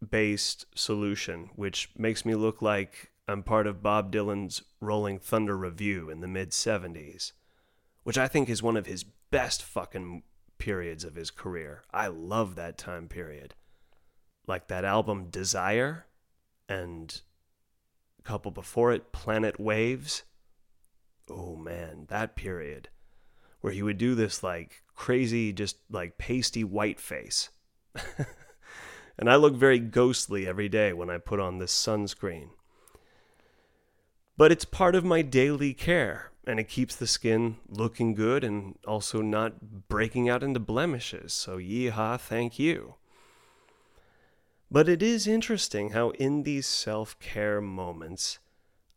based 0.09 0.65
solution, 0.75 1.51
which 1.55 1.91
makes 1.95 2.25
me 2.25 2.33
look 2.33 2.63
like 2.63 3.11
I'm 3.27 3.41
part 3.43 3.67
of 3.67 3.81
Bob 3.81 4.11
Dylan's 4.11 4.63
Rolling 4.81 5.17
Thunder 5.17 5.57
Revue 5.57 6.09
in 6.09 6.19
the 6.19 6.27
mid 6.27 6.51
70s, 6.51 7.31
which 8.03 8.17
I 8.17 8.27
think 8.27 8.49
is 8.49 8.61
one 8.61 8.75
of 8.75 8.85
his 8.85 9.03
best 9.03 9.63
fucking 9.63 10.23
periods 10.57 11.05
of 11.05 11.15
his 11.15 11.31
career. 11.31 11.83
I 11.93 12.07
love 12.07 12.55
that 12.55 12.77
time 12.77 13.07
period. 13.07 13.55
Like 14.45 14.67
that 14.67 14.83
album 14.83 15.29
Desire 15.29 16.05
and 16.67 17.21
a 18.19 18.23
couple 18.23 18.51
before 18.51 18.91
it, 18.91 19.13
Planet 19.13 19.57
Waves. 19.57 20.23
Oh 21.29 21.55
man, 21.55 22.07
that 22.09 22.35
period 22.35 22.89
where 23.61 23.71
he 23.71 23.81
would 23.81 23.97
do 23.97 24.13
this 24.13 24.43
like 24.43 24.83
crazy, 24.93 25.53
just 25.53 25.77
like 25.89 26.17
pasty 26.17 26.65
white 26.65 26.99
face. 26.99 27.49
and 29.17 29.29
I 29.29 29.37
look 29.37 29.55
very 29.55 29.79
ghostly 29.79 30.45
every 30.45 30.67
day 30.67 30.91
when 30.91 31.09
I 31.09 31.17
put 31.17 31.39
on 31.39 31.59
this 31.59 31.71
sunscreen 31.71 32.49
but 34.37 34.51
it's 34.51 34.65
part 34.65 34.95
of 34.95 35.05
my 35.05 35.21
daily 35.21 35.73
care 35.73 36.31
and 36.45 36.59
it 36.59 36.67
keeps 36.67 36.95
the 36.95 37.07
skin 37.07 37.57
looking 37.69 38.13
good 38.13 38.43
and 38.43 38.77
also 38.85 39.21
not 39.21 39.87
breaking 39.87 40.27
out 40.29 40.43
into 40.43 40.59
blemishes. 40.59 41.33
So, 41.33 41.57
yeehaw, 41.57 42.19
thank 42.19 42.59
you. 42.59 42.95
But 44.69 44.89
it 44.89 45.03
is 45.03 45.27
interesting 45.27 45.91
how, 45.91 46.09
in 46.11 46.43
these 46.43 46.65
self 46.65 47.17
care 47.19 47.61
moments, 47.61 48.39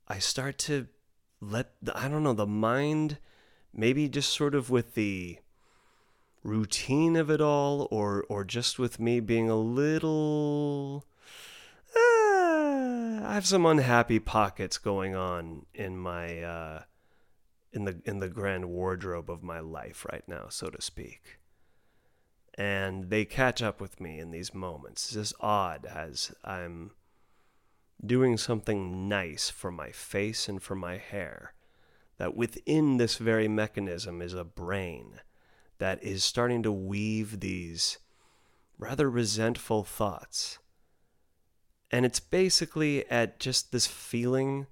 I 0.09 0.19
start 0.19 0.59
to 0.59 0.89
let, 1.41 1.73
the, 1.83 1.97
I 1.97 2.09
don't 2.09 2.23
know, 2.23 2.33
the 2.33 2.47
mind, 2.47 3.19
maybe 3.75 4.09
just 4.09 4.33
sort 4.33 4.55
of 4.55 4.71
with 4.71 4.95
the 4.95 5.39
routine 6.43 7.15
of 7.15 7.31
it 7.31 7.41
all, 7.41 7.89
or, 7.91 8.25
or 8.29 8.43
just 8.43 8.79
with 8.79 8.99
me 8.99 9.21
being 9.21 9.51
a 9.51 9.57
little 9.57 11.05
I 13.27 13.35
have 13.35 13.47
some 13.47 13.67
unhappy 13.67 14.21
pockets 14.21 14.79
going 14.79 15.17
on 15.17 15.67
in 15.75 15.99
my 15.99 16.43
uh, 16.43 16.83
in 17.73 17.85
the 17.85 18.01
in 18.05 18.21
the 18.21 18.29
grand 18.29 18.67
wardrobe 18.69 19.29
of 19.29 19.43
my 19.43 19.59
life 19.59 20.07
right 20.13 20.23
now, 20.29 20.47
so 20.49 20.69
to 20.69 20.81
speak. 20.81 21.41
And 22.55 23.11
they 23.11 23.25
catch 23.25 23.63
up 23.63 23.81
with 23.81 24.01
me 24.01 24.21
in 24.21 24.31
these 24.31 24.55
moments. 24.55 25.07
It's 25.07 25.15
just 25.15 25.35
odd 25.41 25.87
as 25.87 26.33
I'm 26.45 26.93
doing 28.05 28.37
something 28.37 29.09
nice 29.09 29.51
for 29.51 29.73
my 29.73 29.91
face 29.91 30.49
and 30.49 30.63
for 30.63 30.77
my 30.77 30.97
hair. 30.97 31.53
That 32.19 32.37
within 32.37 32.97
this 32.97 33.17
very 33.17 33.49
mechanism 33.49 34.23
is 34.23 34.35
a 34.35 34.45
brain 34.45 35.21
that 35.79 36.03
is 36.03 36.23
starting 36.23 36.63
to 36.63 36.73
weave 36.73 37.41
these 37.41 37.99
rather 38.79 39.11
resentful 39.11 39.83
thoughts 39.83 40.61
and 41.91 42.05
it's 42.05 42.21
basically 42.21 43.09
at 43.11 43.39
just 43.39 43.73
this 43.73 43.87
feeling 43.87 44.67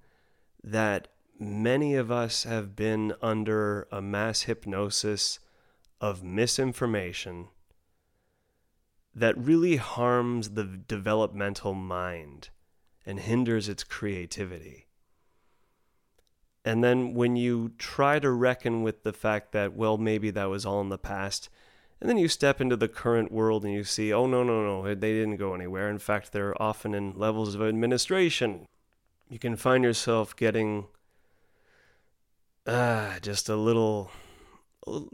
that 0.63 1.07
many 1.39 1.95
of 1.95 2.11
us 2.11 2.43
have 2.43 2.75
been 2.75 3.13
under 3.21 3.87
a 3.91 4.01
mass 4.01 4.43
hypnosis 4.43 5.39
of 6.01 6.23
misinformation 6.23 7.47
that 9.13 9.37
really 9.37 9.77
harms 9.77 10.51
the 10.51 10.65
developmental 10.65 11.73
mind 11.73 12.49
and 13.05 13.19
hinders 13.19 13.69
its 13.69 13.83
creativity. 13.83 14.87
And 16.65 16.83
then 16.83 17.13
when 17.13 17.35
you 17.35 17.73
try 17.77 18.19
to 18.19 18.31
reckon 18.31 18.81
with 18.81 19.03
the 19.03 19.13
fact 19.13 19.51
that, 19.51 19.73
well, 19.73 19.97
maybe 19.97 20.31
that 20.31 20.49
was 20.49 20.65
all 20.65 20.81
in 20.81 20.89
the 20.89 20.97
past, 20.97 21.49
and 22.01 22.09
then 22.09 22.17
you 22.17 22.27
step 22.27 22.59
into 22.59 22.75
the 22.75 22.87
current 22.87 23.31
world 23.31 23.63
and 23.63 23.73
you 23.73 23.83
see, 23.83 24.11
oh, 24.11 24.27
no, 24.27 24.43
no, 24.43 24.63
no, 24.63 24.95
they 24.95 25.13
didn't 25.13 25.37
go 25.37 25.53
anywhere. 25.53 25.89
In 25.89 25.99
fact, 25.99 26.31
they're 26.31 26.61
often 26.61 26.93
in 26.93 27.17
levels 27.17 27.55
of 27.55 27.61
administration. 27.61 28.67
You 29.29 29.39
can 29.39 29.55
find 29.55 29.83
yourself 29.83 30.35
getting 30.35 30.87
ah, 32.67 33.17
just 33.21 33.49
a 33.49 33.55
little, 33.55 34.11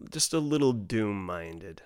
just 0.10 0.34
a 0.34 0.40
little 0.40 0.74
doom 0.74 1.26
minded. 1.26 1.84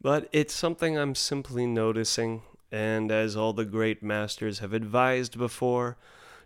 But 0.00 0.28
it's 0.32 0.54
something 0.54 0.98
I'm 0.98 1.14
simply 1.14 1.66
noticing, 1.66 2.42
and 2.70 3.10
as 3.10 3.36
all 3.36 3.52
the 3.52 3.64
great 3.64 4.02
masters 4.02 4.58
have 4.58 4.72
advised 4.72 5.38
before, 5.38 5.96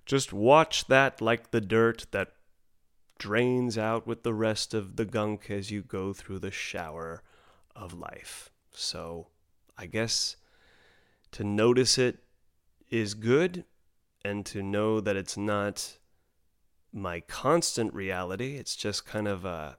just 0.07 0.33
watch 0.33 0.87
that 0.87 1.20
like 1.20 1.50
the 1.50 1.61
dirt 1.61 2.07
that 2.12 2.33
drains 3.18 3.76
out 3.76 4.07
with 4.07 4.22
the 4.22 4.35
rest 4.35 4.74
of 4.74 4.96
the 4.96 5.04
gunk 5.04 5.50
as 5.50 5.70
you 5.70 5.83
go 5.83 6.12
through 6.12 6.38
the 6.38 6.50
shower 6.50 7.22
of 7.74 7.92
life. 7.92 8.50
So, 8.72 9.28
I 9.76 9.87
guess 9.87 10.37
to 11.33 11.44
notice 11.44 11.98
it 11.98 12.18
is 12.90 13.14
good, 13.14 13.64
and 14.24 14.44
to 14.46 14.62
know 14.62 15.00
that 15.00 15.16
it's 15.16 15.37
not 15.37 15.98
my 16.92 17.20
constant 17.20 17.94
reality, 17.94 18.57
it's 18.57 18.76
just 18.76 19.07
kind 19.07 19.28
of 19.28 19.44
a 19.44 19.76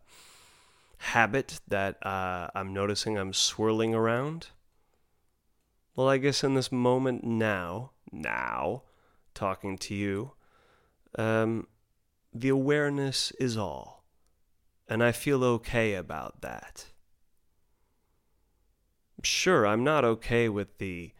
habit 0.98 1.60
that 1.68 2.06
uh, 2.06 2.50
I'm 2.54 2.74
noticing 2.74 3.18
I'm 3.18 3.34
swirling 3.34 3.96
around. 3.96 4.48
Well, 5.96 6.08
I 6.08 6.18
guess 6.18 6.44
in 6.44 6.54
this 6.54 6.72
moment 6.72 7.24
now, 7.24 7.92
now, 8.12 8.84
talking 9.34 9.78
to 9.80 9.96
you, 9.96 10.32
um, 11.18 11.68
the 12.34 12.50
awareness 12.50 13.32
is 13.40 13.58
all. 13.58 14.06
And 14.88 15.04
I 15.04 15.12
feel 15.12 15.44
okay 15.44 15.94
about 15.94 16.42
that. 16.42 16.86
Sure, 19.24 19.68
I'm 19.68 19.84
not 19.84 20.06
okay 20.06 20.50
with 20.50 20.78
the 20.78 21.12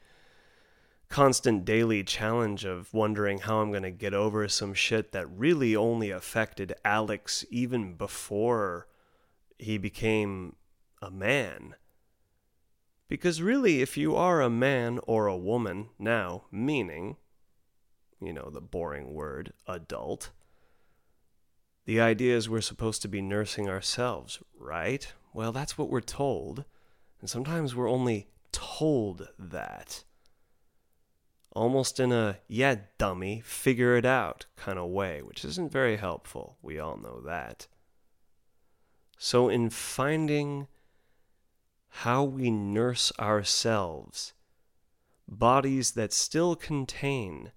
constant 1.10 1.66
daily 1.66 2.04
challenge 2.04 2.66
of 2.66 2.94
wondering 2.94 3.40
how 3.40 3.60
I'm 3.60 3.72
going 3.72 3.84
to 3.84 3.92
get 3.92 4.14
over 4.14 4.48
some 4.48 4.74
shit 4.74 5.12
that 5.12 5.30
really 5.30 5.76
only 5.76 6.12
affected 6.12 6.74
Alex 6.86 7.46
even 7.50 7.96
before 7.96 8.88
he 9.58 9.78
became 9.78 10.56
a 11.02 11.12
man. 11.12 11.76
Because 13.08 13.42
really, 13.42 13.82
if 13.82 13.98
you 13.98 14.16
are 14.16 14.40
a 14.40 14.52
man 14.52 15.00
or 15.08 15.26
a 15.26 15.36
woman 15.36 15.90
now, 15.98 16.44
meaning, 16.52 17.18
you 18.22 18.32
know, 18.32 18.50
the 18.52 18.62
boring 18.62 19.14
word, 19.14 19.52
adult, 19.68 20.30
the 21.90 22.00
idea 22.00 22.38
is 22.38 22.48
we're 22.48 22.62
supposed 22.62 23.02
to 23.02 23.08
be 23.08 23.20
nursing 23.20 23.68
ourselves, 23.68 24.38
right? 24.60 25.12
Well, 25.34 25.52
that's 25.52 25.76
what 25.76 25.90
we're 25.90 26.02
told. 26.02 26.64
And 27.20 27.28
sometimes 27.28 27.76
we're 27.76 27.90
only 27.90 28.28
told 28.52 29.30
that. 29.40 30.04
Almost 31.52 32.00
in 32.00 32.12
a, 32.12 32.38
yeah, 32.48 32.76
dummy, 33.00 33.42
figure 33.44 33.98
it 33.98 34.06
out 34.06 34.46
kind 34.56 34.78
of 34.78 34.92
way, 34.92 35.24
which 35.24 35.44
isn't 35.44 35.72
very 35.72 35.98
helpful. 35.98 36.60
We 36.62 36.78
all 36.78 36.96
know 36.96 37.22
that. 37.22 37.66
So, 39.18 39.50
in 39.50 39.72
finding 39.72 40.68
how 41.88 42.24
we 42.24 42.52
nurse 42.52 43.12
ourselves, 43.20 44.34
bodies 45.28 45.94
that 45.94 46.14
still 46.14 46.56
contain 46.56 47.52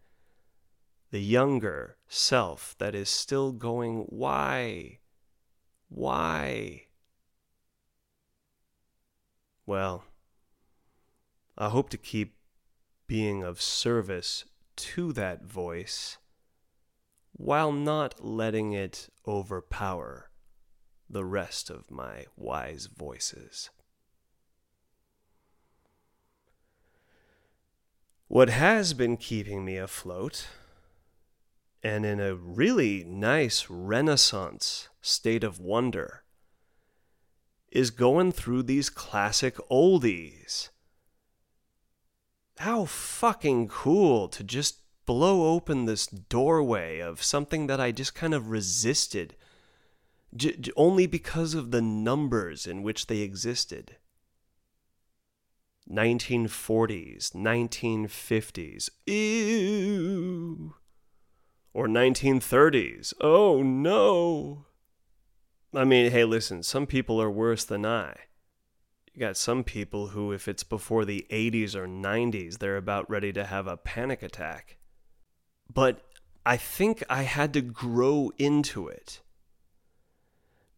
the 1.10 1.20
younger 1.20 1.98
self 2.12 2.76
that 2.78 2.94
is 2.94 3.08
still 3.08 3.52
going, 3.52 4.04
Why? 4.08 4.98
Why? 5.88 6.86
Well, 9.64 10.04
I 11.56 11.68
hope 11.68 11.88
to 11.90 11.98
keep 11.98 12.36
being 13.06 13.42
of 13.42 13.60
service 13.60 14.44
to 14.76 15.12
that 15.12 15.44
voice 15.44 16.18
while 17.32 17.72
not 17.72 18.24
letting 18.24 18.72
it 18.72 19.08
overpower 19.26 20.30
the 21.08 21.24
rest 21.24 21.70
of 21.70 21.90
my 21.90 22.26
wise 22.36 22.86
voices. 22.86 23.70
What 28.28 28.48
has 28.48 28.94
been 28.94 29.16
keeping 29.18 29.64
me 29.64 29.76
afloat, 29.76 30.46
and 31.82 32.06
in 32.06 32.20
a 32.20 32.34
really 32.34 33.04
nice 33.04 33.68
renaissance 33.68 34.88
state 35.00 35.42
of 35.42 35.58
wonder, 35.58 36.22
is 37.70 37.90
going 37.90 38.30
through 38.30 38.62
these 38.62 38.90
classic 38.90 39.56
oldies. 39.70 40.68
How 42.58 42.84
fucking 42.84 43.68
cool 43.68 44.28
to 44.28 44.44
just 44.44 44.82
blow 45.06 45.52
open 45.54 45.86
this 45.86 46.06
doorway 46.06 47.00
of 47.00 47.22
something 47.22 47.66
that 47.66 47.80
I 47.80 47.90
just 47.90 48.14
kind 48.14 48.34
of 48.34 48.50
resisted 48.50 49.34
j- 50.36 50.56
j- 50.56 50.72
only 50.76 51.06
because 51.06 51.54
of 51.54 51.70
the 51.70 51.82
numbers 51.82 52.66
in 52.66 52.82
which 52.82 53.06
they 53.06 53.18
existed. 53.18 53.96
1940s, 55.90 57.32
1950s, 57.32 58.90
ew. 59.06 60.74
Or 61.74 61.88
1930s, 61.88 63.14
oh 63.20 63.62
no. 63.62 64.66
I 65.74 65.84
mean, 65.84 66.10
hey, 66.10 66.24
listen, 66.24 66.62
some 66.62 66.86
people 66.86 67.20
are 67.20 67.30
worse 67.30 67.64
than 67.64 67.86
I. 67.86 68.14
You 69.14 69.20
got 69.20 69.36
some 69.36 69.64
people 69.64 70.08
who, 70.08 70.32
if 70.32 70.48
it's 70.48 70.64
before 70.64 71.04
the 71.04 71.26
80s 71.30 71.74
or 71.74 71.86
90s, 71.86 72.58
they're 72.58 72.76
about 72.76 73.08
ready 73.10 73.32
to 73.32 73.44
have 73.44 73.66
a 73.66 73.76
panic 73.76 74.22
attack. 74.22 74.76
But 75.72 76.02
I 76.44 76.56
think 76.56 77.02
I 77.08 77.22
had 77.22 77.52
to 77.54 77.60
grow 77.60 78.32
into 78.38 78.88
it. 78.88 79.20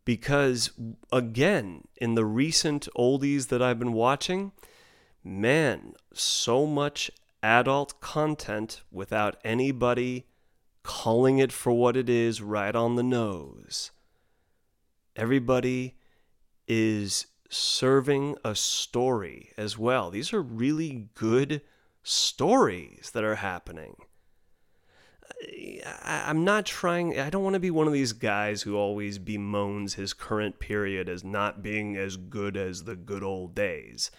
Because, 0.05 0.73
again, 1.11 1.89
in 1.97 2.15
the 2.15 2.25
recent 2.25 2.89
oldies 2.97 3.49
that 3.49 3.63
I've 3.63 3.79
been 3.79 3.95
watching, 3.95 4.53
man, 5.25 5.95
so 6.13 6.67
much 6.67 7.11
adult 7.43 8.01
content 8.01 8.83
without 8.93 9.37
anybody 9.45 10.27
calling 10.85 11.39
it 11.39 11.51
for 11.51 11.73
what 11.73 11.97
it 11.97 12.09
is 12.09 12.41
right 12.41 12.77
on 12.77 12.95
the 12.95 13.03
nose. 13.03 13.91
Everybody 15.17 15.97
is 16.69 17.27
serving 17.49 18.37
a 18.45 18.55
story 18.55 19.51
as 19.57 19.77
well. 19.77 20.11
These 20.11 20.33
are 20.33 20.43
really 20.43 21.09
good 21.15 21.63
stories 22.03 23.11
that 23.13 23.25
are 23.25 23.37
happening. 23.37 23.97
I, 26.03 26.31
am 26.31 26.45
not 26.45 26.67
trying, 26.67 27.19
I 27.19 27.31
don't 27.31 27.43
want 27.43 27.55
to 27.55 27.61
be 27.61 27.71
one 27.71 27.87
of 27.87 27.93
these 27.93 28.13
guys 28.13 28.63
who 28.63 28.77
always 28.77 29.19
bemoans 29.19 29.95
his 29.95 30.13
current 30.13 30.59
period 30.59 31.09
as 31.09 31.25
not 31.25 31.63
being 31.63 31.97
as 31.97 32.17
good 32.17 32.57
as 32.57 32.85
the 32.85 32.97
good 32.97 33.23
old 33.23 33.55
days. 33.55 34.11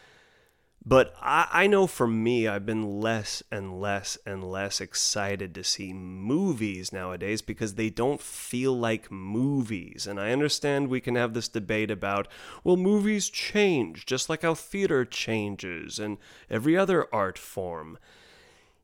But 0.87 1.15
I, 1.19 1.47
I 1.51 1.67
know 1.67 1.87
for 1.87 2.05
me, 2.05 2.47
I've 2.47 2.65
been 2.65 2.99
less 2.99 3.41
and 3.51 3.81
less 3.81 4.19
and 4.23 4.43
less 4.43 4.79
excited 4.79 5.55
to 5.55 5.63
see 5.63 5.93
movies 5.93 6.93
nowadays 6.93 7.41
because 7.41 7.73
they 7.73 7.89
don't 7.89 8.21
feel 8.21 8.77
like 8.77 9.11
movies. 9.11 10.05
And 10.05 10.19
I 10.19 10.31
understand 10.31 10.87
we 10.87 11.01
can 11.01 11.15
have 11.15 11.33
this 11.33 11.47
debate 11.47 11.89
about, 11.89 12.27
well, 12.63 12.77
movies 12.77 13.29
change 13.29 14.05
just 14.05 14.29
like 14.29 14.43
how 14.43 14.53
theater 14.53 15.05
changes 15.05 15.97
and 15.97 16.19
every 16.51 16.77
other 16.77 17.07
art 17.11 17.39
form. 17.39 17.97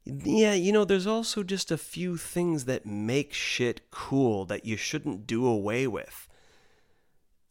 Yeah, 0.04 0.54
you 0.56 0.72
know, 0.72 0.86
there's 0.86 1.06
also 1.06 1.44
just 1.44 1.70
a 1.70 1.78
few 1.78 2.18
things 2.18 2.66
that 2.66 2.88
make 2.88 3.32
shit 3.32 3.92
cool 3.92 4.46
that 4.46 4.66
you 4.66 4.76
shouldn't 4.76 5.28
do 5.28 5.46
away 5.46 5.86
with. 5.86 6.28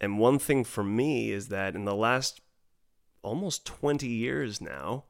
And 0.00 0.18
one 0.18 0.40
thing 0.40 0.64
for 0.64 0.82
me 0.82 1.30
is 1.30 1.48
that 1.48 1.76
in 1.76 1.84
the 1.84 1.94
last 1.94 2.40
almost 3.22 3.66
20 3.66 4.06
years 4.06 4.60
now, 4.60 5.04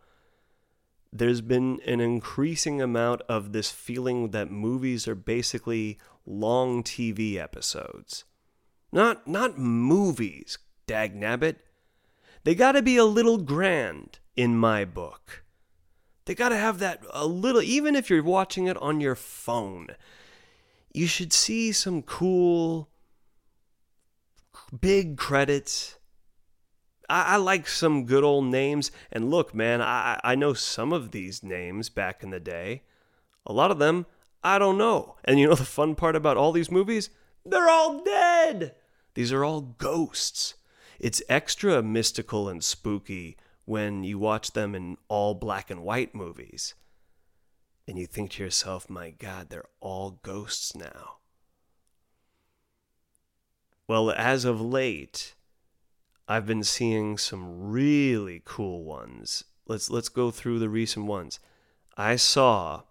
there's 1.13 1.41
been 1.41 1.81
an 1.87 2.01
increasing 2.01 2.81
amount 2.81 3.23
of 3.29 3.53
this 3.53 3.71
feeling 3.71 4.31
that 4.31 4.51
movies 4.51 5.09
are 5.09 5.15
basically 5.15 5.99
long 6.25 6.83
TV 6.83 7.37
episodes. 7.37 8.25
Not 8.93 9.27
not 9.27 9.59
movies, 9.59 10.59
dagnabbit. 10.87 11.57
They 12.45 12.55
got 12.55 12.73
to 12.73 12.83
be 12.83 12.97
a 12.97 13.05
little 13.05 13.39
grand 13.39 14.19
in 14.37 14.57
my 14.57 14.85
book. 14.85 15.45
They 16.25 16.35
got 16.35 16.51
to 16.51 16.57
have 16.57 16.79
that 16.79 17.03
a 17.13 17.27
little 17.27 17.63
even 17.63 17.95
if 17.97 18.09
you're 18.09 18.23
watching 18.23 18.67
it 18.67 18.77
on 18.79 19.01
your 19.01 19.15
phone. 19.15 19.89
You 20.93 21.07
should 21.07 21.33
see 21.33 21.73
some 21.73 22.03
cool 22.03 22.89
big 24.79 25.17
credits 25.17 25.97
I, 27.11 27.35
I 27.35 27.37
like 27.37 27.69
some 27.69 28.07
good 28.07 28.25
old 28.25 28.47
names. 28.47 28.91
And 29.13 29.31
look, 29.31 29.55
man, 29.55 29.83
I, 29.83 30.21
I 30.25 30.35
know 30.35 30.55
some 30.55 30.93
of 30.93 31.11
these 31.11 31.43
names 31.43 31.89
back 31.89 32.23
in 32.23 32.31
the 32.31 32.41
day. 32.41 32.83
A 33.47 33.53
lot 33.53 33.71
of 33.71 33.79
them 33.79 34.07
I 34.43 34.59
don't 34.59 34.79
know. 34.79 35.17
And 35.25 35.39
you 35.39 35.49
know 35.49 35.55
the 35.57 35.65
fun 35.65 35.95
part 35.95 36.17
about 36.17 36.37
all 36.37 36.53
these 36.53 36.71
movies? 36.71 37.11
They're 37.45 37.69
all 37.69 38.03
dead. 38.03 38.75
These 39.15 39.33
are 39.33 39.45
all 39.45 39.61
ghosts. 39.61 40.55
It's 40.99 41.23
extra 41.29 41.83
mystical 41.83 42.49
and 42.49 42.63
spooky 42.63 43.37
when 43.65 44.05
you 44.05 44.19
watch 44.19 44.53
them 44.53 44.75
in 44.75 44.97
all 45.09 45.35
black 45.35 45.71
and 45.71 45.83
white 45.83 46.15
movies. 46.15 46.75
And 47.89 47.99
you 47.99 48.07
think 48.07 48.33
to 48.33 48.43
yourself, 48.43 48.89
my 48.91 49.11
God, 49.11 49.49
they're 49.49 49.65
all 49.81 50.21
ghosts 50.23 50.77
now. 50.77 51.17
Well, 53.89 54.11
as 54.11 54.45
of 54.45 54.61
late, 54.61 55.35
I've 56.31 56.47
been 56.47 56.63
seeing 56.63 57.19
some 57.19 57.73
really 57.73 58.41
cool 58.45 58.85
ones. 58.85 59.43
Let's 59.67 59.91
let's 59.91 60.09
go 60.09 60.31
through 60.31 60.61
the 60.61 60.69
recent 60.69 61.07
ones. 61.07 61.41
I 61.97 62.15
saw 62.15 62.83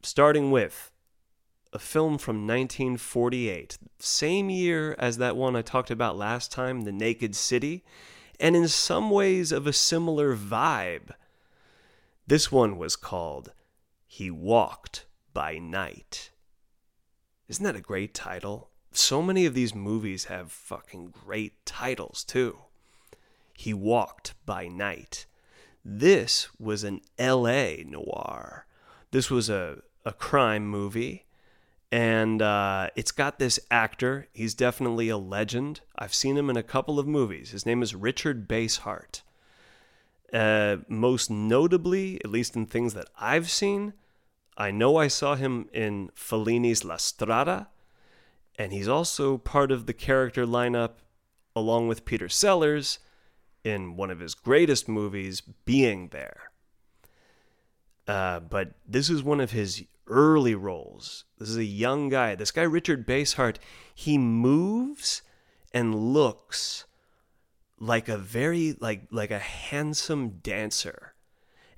starting 0.00 0.52
with 0.52 0.92
a 1.72 1.80
film 1.80 2.18
from 2.18 2.46
1948, 2.46 3.78
same 3.98 4.48
year 4.48 4.94
as 4.96 5.18
that 5.18 5.34
one 5.34 5.56
I 5.56 5.62
talked 5.62 5.90
about 5.90 6.16
last 6.16 6.52
time, 6.52 6.82
The 6.82 6.92
Naked 6.92 7.34
City, 7.34 7.84
and 8.38 8.54
in 8.54 8.68
some 8.68 9.10
ways 9.10 9.50
of 9.50 9.66
a 9.66 9.72
similar 9.72 10.36
vibe. 10.36 11.10
This 12.28 12.52
one 12.52 12.78
was 12.78 12.94
called 12.94 13.50
He 14.06 14.30
Walked 14.30 15.06
by 15.34 15.58
Night. 15.58 16.30
Isn't 17.48 17.64
that 17.64 17.74
a 17.74 17.80
great 17.80 18.14
title? 18.14 18.70
So 18.96 19.22
many 19.22 19.46
of 19.46 19.54
these 19.54 19.74
movies 19.74 20.24
have 20.24 20.52
fucking 20.52 21.08
great 21.24 21.64
titles 21.64 22.24
too. 22.24 22.58
He 23.52 23.72
Walked 23.72 24.34
by 24.44 24.68
Night. 24.68 25.26
This 25.84 26.48
was 26.58 26.84
an 26.84 27.00
LA 27.18 27.76
noir. 27.84 28.66
This 29.12 29.30
was 29.30 29.48
a, 29.48 29.78
a 30.04 30.12
crime 30.12 30.66
movie. 30.66 31.24
And 31.92 32.42
uh, 32.42 32.90
it's 32.96 33.12
got 33.12 33.38
this 33.38 33.60
actor. 33.70 34.26
He's 34.32 34.54
definitely 34.54 35.08
a 35.08 35.16
legend. 35.16 35.80
I've 35.96 36.12
seen 36.12 36.36
him 36.36 36.50
in 36.50 36.56
a 36.56 36.62
couple 36.62 36.98
of 36.98 37.06
movies. 37.06 37.50
His 37.50 37.64
name 37.64 37.82
is 37.82 37.94
Richard 37.94 38.48
Basehart. 38.48 39.22
Uh, 40.32 40.78
most 40.88 41.30
notably, 41.30 42.20
at 42.24 42.30
least 42.30 42.56
in 42.56 42.66
things 42.66 42.94
that 42.94 43.08
I've 43.18 43.48
seen, 43.48 43.94
I 44.58 44.70
know 44.70 44.96
I 44.96 45.06
saw 45.06 45.36
him 45.36 45.68
in 45.72 46.10
Fellini's 46.14 46.84
La 46.84 46.96
Strada, 46.96 47.68
and 48.58 48.72
he's 48.72 48.88
also 48.88 49.38
part 49.38 49.70
of 49.70 49.86
the 49.86 49.92
character 49.92 50.46
lineup 50.46 50.92
along 51.54 51.88
with 51.88 52.04
Peter 52.04 52.28
Sellers 52.28 52.98
in 53.64 53.96
one 53.96 54.10
of 54.10 54.20
his 54.20 54.34
greatest 54.34 54.88
movies, 54.88 55.40
Being 55.64 56.08
There. 56.08 56.50
Uh, 58.06 58.40
but 58.40 58.74
this 58.86 59.10
is 59.10 59.22
one 59.22 59.40
of 59.40 59.50
his 59.50 59.84
early 60.06 60.54
roles. 60.54 61.24
This 61.38 61.48
is 61.48 61.56
a 61.56 61.64
young 61.64 62.08
guy. 62.08 62.34
This 62.34 62.52
guy, 62.52 62.62
Richard 62.62 63.06
Basehart, 63.06 63.56
he 63.94 64.18
moves 64.18 65.22
and 65.72 65.94
looks 65.94 66.84
like 67.78 68.08
a 68.08 68.16
very 68.16 68.74
like 68.80 69.02
like 69.10 69.30
a 69.30 69.38
handsome 69.38 70.38
dancer 70.42 71.14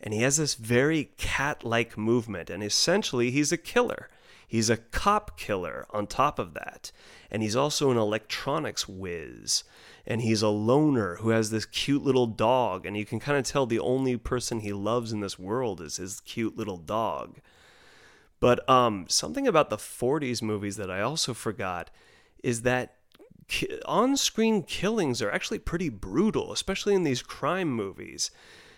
and 0.01 0.15
he 0.15 0.23
has 0.23 0.37
this 0.37 0.55
very 0.55 1.11
cat-like 1.17 1.99
movement 1.99 2.51
and 2.51 2.63
essentially 2.63 3.31
he's 3.33 3.51
a 3.51 3.57
killer 3.57 4.09
He's 4.49 4.71
a 4.71 4.79
cop 4.79 5.39
killer 5.39 5.87
on 5.91 6.07
top 6.07 6.39
of 6.39 6.55
that. 6.55 6.91
And 7.31 7.43
he's 7.43 7.55
also 7.55 7.91
an 7.91 7.99
electronics 7.99 8.89
whiz. 8.89 9.63
And 10.07 10.23
he's 10.23 10.41
a 10.41 10.49
loner 10.49 11.17
who 11.17 11.29
has 11.29 11.51
this 11.51 11.67
cute 11.67 12.03
little 12.03 12.27
dog. 12.27 12.87
And 12.87 12.97
you 12.97 13.05
can 13.05 13.21
kind 13.21 13.37
of 13.37 13.45
tell 13.45 13.67
the 13.67 13.79
only 13.79 14.17
person 14.17 14.61
he 14.61 14.73
loves 14.73 15.13
in 15.13 15.21
this 15.21 15.39
world 15.39 15.83
is 15.83 15.97
his 15.97 16.21
cute 16.21 16.57
little 16.57 16.79
dog. 16.79 17.41
But 18.41 18.67
um, 18.71 19.05
something 19.09 19.47
about 19.47 19.69
the 19.69 19.77
40s 19.77 20.41
movies 20.41 20.77
that 20.79 20.91
I 20.91 21.03
also 21.03 21.35
forgot 21.35 21.91
is 22.43 22.63
that 22.63 22.95
on 23.85 24.17
screen 24.17 24.63
killings 24.63 25.21
are 25.21 25.31
actually 25.31 25.59
pretty 25.59 25.91
brutal, 25.91 26.53
especially 26.53 26.95
in 26.95 27.03
these 27.03 27.23
crime 27.23 27.71
movies. 27.71 28.31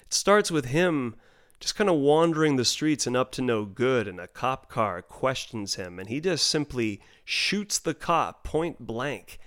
It 0.02 0.14
starts 0.14 0.50
with 0.50 0.66
him 0.66 1.14
just 1.60 1.76
kind 1.76 1.90
of 1.90 1.96
wandering 1.96 2.56
the 2.56 2.64
streets 2.64 3.06
and 3.06 3.16
up 3.16 3.30
to 3.32 3.42
no 3.42 3.66
good, 3.66 4.08
and 4.08 4.18
a 4.18 4.26
cop 4.26 4.70
car 4.70 5.02
questions 5.02 5.74
him, 5.74 5.98
and 5.98 6.08
he 6.08 6.20
just 6.20 6.46
simply 6.46 7.00
shoots 7.24 7.78
the 7.78 7.94
cop 7.94 8.42
point 8.44 8.80
blank. 8.80 9.38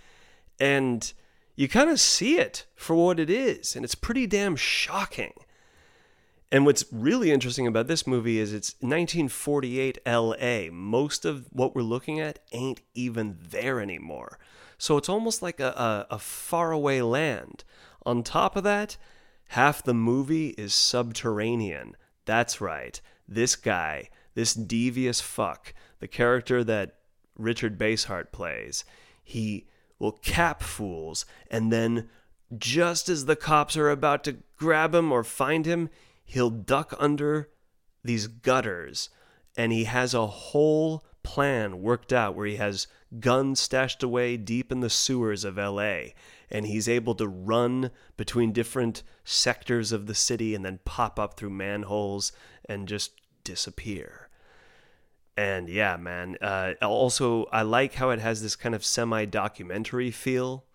And 0.59 1.11
you 1.55 1.67
kind 1.67 1.89
of 1.89 1.99
see 1.99 2.37
it 2.37 2.65
for 2.75 2.95
what 2.95 3.19
it 3.19 3.29
is, 3.29 3.75
and 3.75 3.83
it's 3.83 3.95
pretty 3.95 4.27
damn 4.27 4.55
shocking. 4.55 5.33
And 6.51 6.67
what's 6.67 6.85
really 6.91 7.31
interesting 7.31 7.65
about 7.65 7.87
this 7.87 8.05
movie 8.05 8.37
is 8.37 8.53
it's 8.53 8.75
1948 8.79 9.97
LA. 10.05 10.71
Most 10.71 11.25
of 11.25 11.47
what 11.51 11.73
we're 11.73 11.81
looking 11.81 12.19
at 12.19 12.37
ain't 12.51 12.81
even 12.93 13.39
there 13.41 13.81
anymore. 13.81 14.37
So 14.77 14.97
it's 14.97 15.09
almost 15.09 15.41
like 15.41 15.59
a, 15.59 16.05
a, 16.09 16.15
a 16.15 16.19
faraway 16.19 17.01
land. 17.01 17.63
On 18.05 18.21
top 18.21 18.55
of 18.55 18.63
that, 18.65 18.97
half 19.49 19.81
the 19.81 19.95
movie 19.95 20.49
is 20.49 20.75
subterranean. 20.75 21.95
That's 22.25 22.61
right. 22.61 22.99
This 23.27 23.55
guy, 23.55 24.09
this 24.33 24.53
devious 24.53 25.21
fuck, 25.21 25.73
the 25.99 26.07
character 26.07 26.63
that 26.63 26.95
Richard 27.37 27.77
Basehart 27.77 28.31
plays, 28.31 28.85
he 29.23 29.67
will 29.99 30.11
cap 30.11 30.61
fools 30.61 31.25
and 31.49 31.71
then 31.71 32.09
just 32.57 33.09
as 33.09 33.25
the 33.25 33.35
cops 33.35 33.75
are 33.77 33.89
about 33.89 34.23
to 34.25 34.37
grab 34.57 34.93
him 34.93 35.11
or 35.11 35.23
find 35.23 35.65
him, 35.65 35.89
he'll 36.23 36.49
duck 36.49 36.93
under 36.99 37.49
these 38.03 38.27
gutters 38.27 39.09
and 39.57 39.71
he 39.71 39.85
has 39.85 40.13
a 40.13 40.27
whole 40.27 41.03
plan 41.23 41.81
worked 41.81 42.13
out 42.13 42.35
where 42.35 42.45
he 42.45 42.57
has 42.57 42.87
guns 43.19 43.59
stashed 43.59 44.03
away 44.03 44.37
deep 44.37 44.71
in 44.71 44.81
the 44.81 44.89
sewers 44.89 45.43
of 45.43 45.57
LA 45.57 46.11
and 46.49 46.67
he's 46.67 46.87
able 46.87 47.15
to 47.15 47.27
run 47.27 47.89
between 48.15 48.51
different 48.51 49.01
sectors 49.23 49.91
of 49.91 50.05
the 50.05 50.15
city 50.15 50.53
and 50.53 50.63
then 50.63 50.79
pop 50.85 51.19
up 51.19 51.35
through 51.35 51.49
manholes 51.49 52.31
and 52.69 52.87
just 52.87 53.19
disappear. 53.43 54.29
And 55.35 55.67
yeah, 55.67 55.97
man. 55.97 56.37
Uh, 56.39 56.73
also, 56.81 57.45
I 57.45 57.63
like 57.63 57.95
how 57.95 58.11
it 58.11 58.19
has 58.19 58.43
this 58.43 58.55
kind 58.55 58.75
of 58.75 58.85
semi 58.85 59.25
documentary 59.25 60.11
feel. 60.11 60.65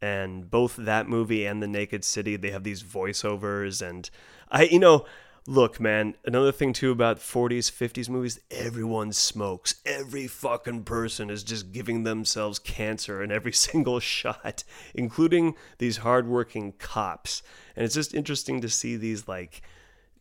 And 0.00 0.50
both 0.50 0.76
that 0.76 1.08
movie 1.08 1.46
and 1.46 1.62
The 1.62 1.68
Naked 1.68 2.04
City, 2.04 2.36
they 2.36 2.50
have 2.50 2.64
these 2.64 2.82
voiceovers. 2.82 3.86
And 3.86 4.08
I, 4.50 4.64
you 4.64 4.78
know, 4.78 5.04
Look, 5.46 5.80
man, 5.80 6.14
another 6.24 6.52
thing 6.52 6.72
too 6.72 6.92
about 6.92 7.18
40s, 7.18 7.70
50s 7.70 8.08
movies, 8.08 8.38
everyone 8.50 9.12
smokes. 9.12 9.74
Every 9.84 10.28
fucking 10.28 10.84
person 10.84 11.30
is 11.30 11.42
just 11.42 11.72
giving 11.72 12.04
themselves 12.04 12.60
cancer 12.60 13.20
in 13.22 13.32
every 13.32 13.52
single 13.66 13.98
shot, 13.98 14.62
including 14.94 15.54
these 15.78 15.98
hardworking 15.98 16.72
cops. 16.78 17.42
And 17.74 17.84
it's 17.84 17.94
just 17.94 18.14
interesting 18.14 18.60
to 18.60 18.68
see 18.68 18.96
these 18.96 19.26
like 19.26 19.62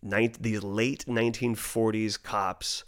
ni- 0.02 0.34
these 0.40 0.64
late 0.64 1.06
1940s 1.08 2.22
cops 2.22 2.84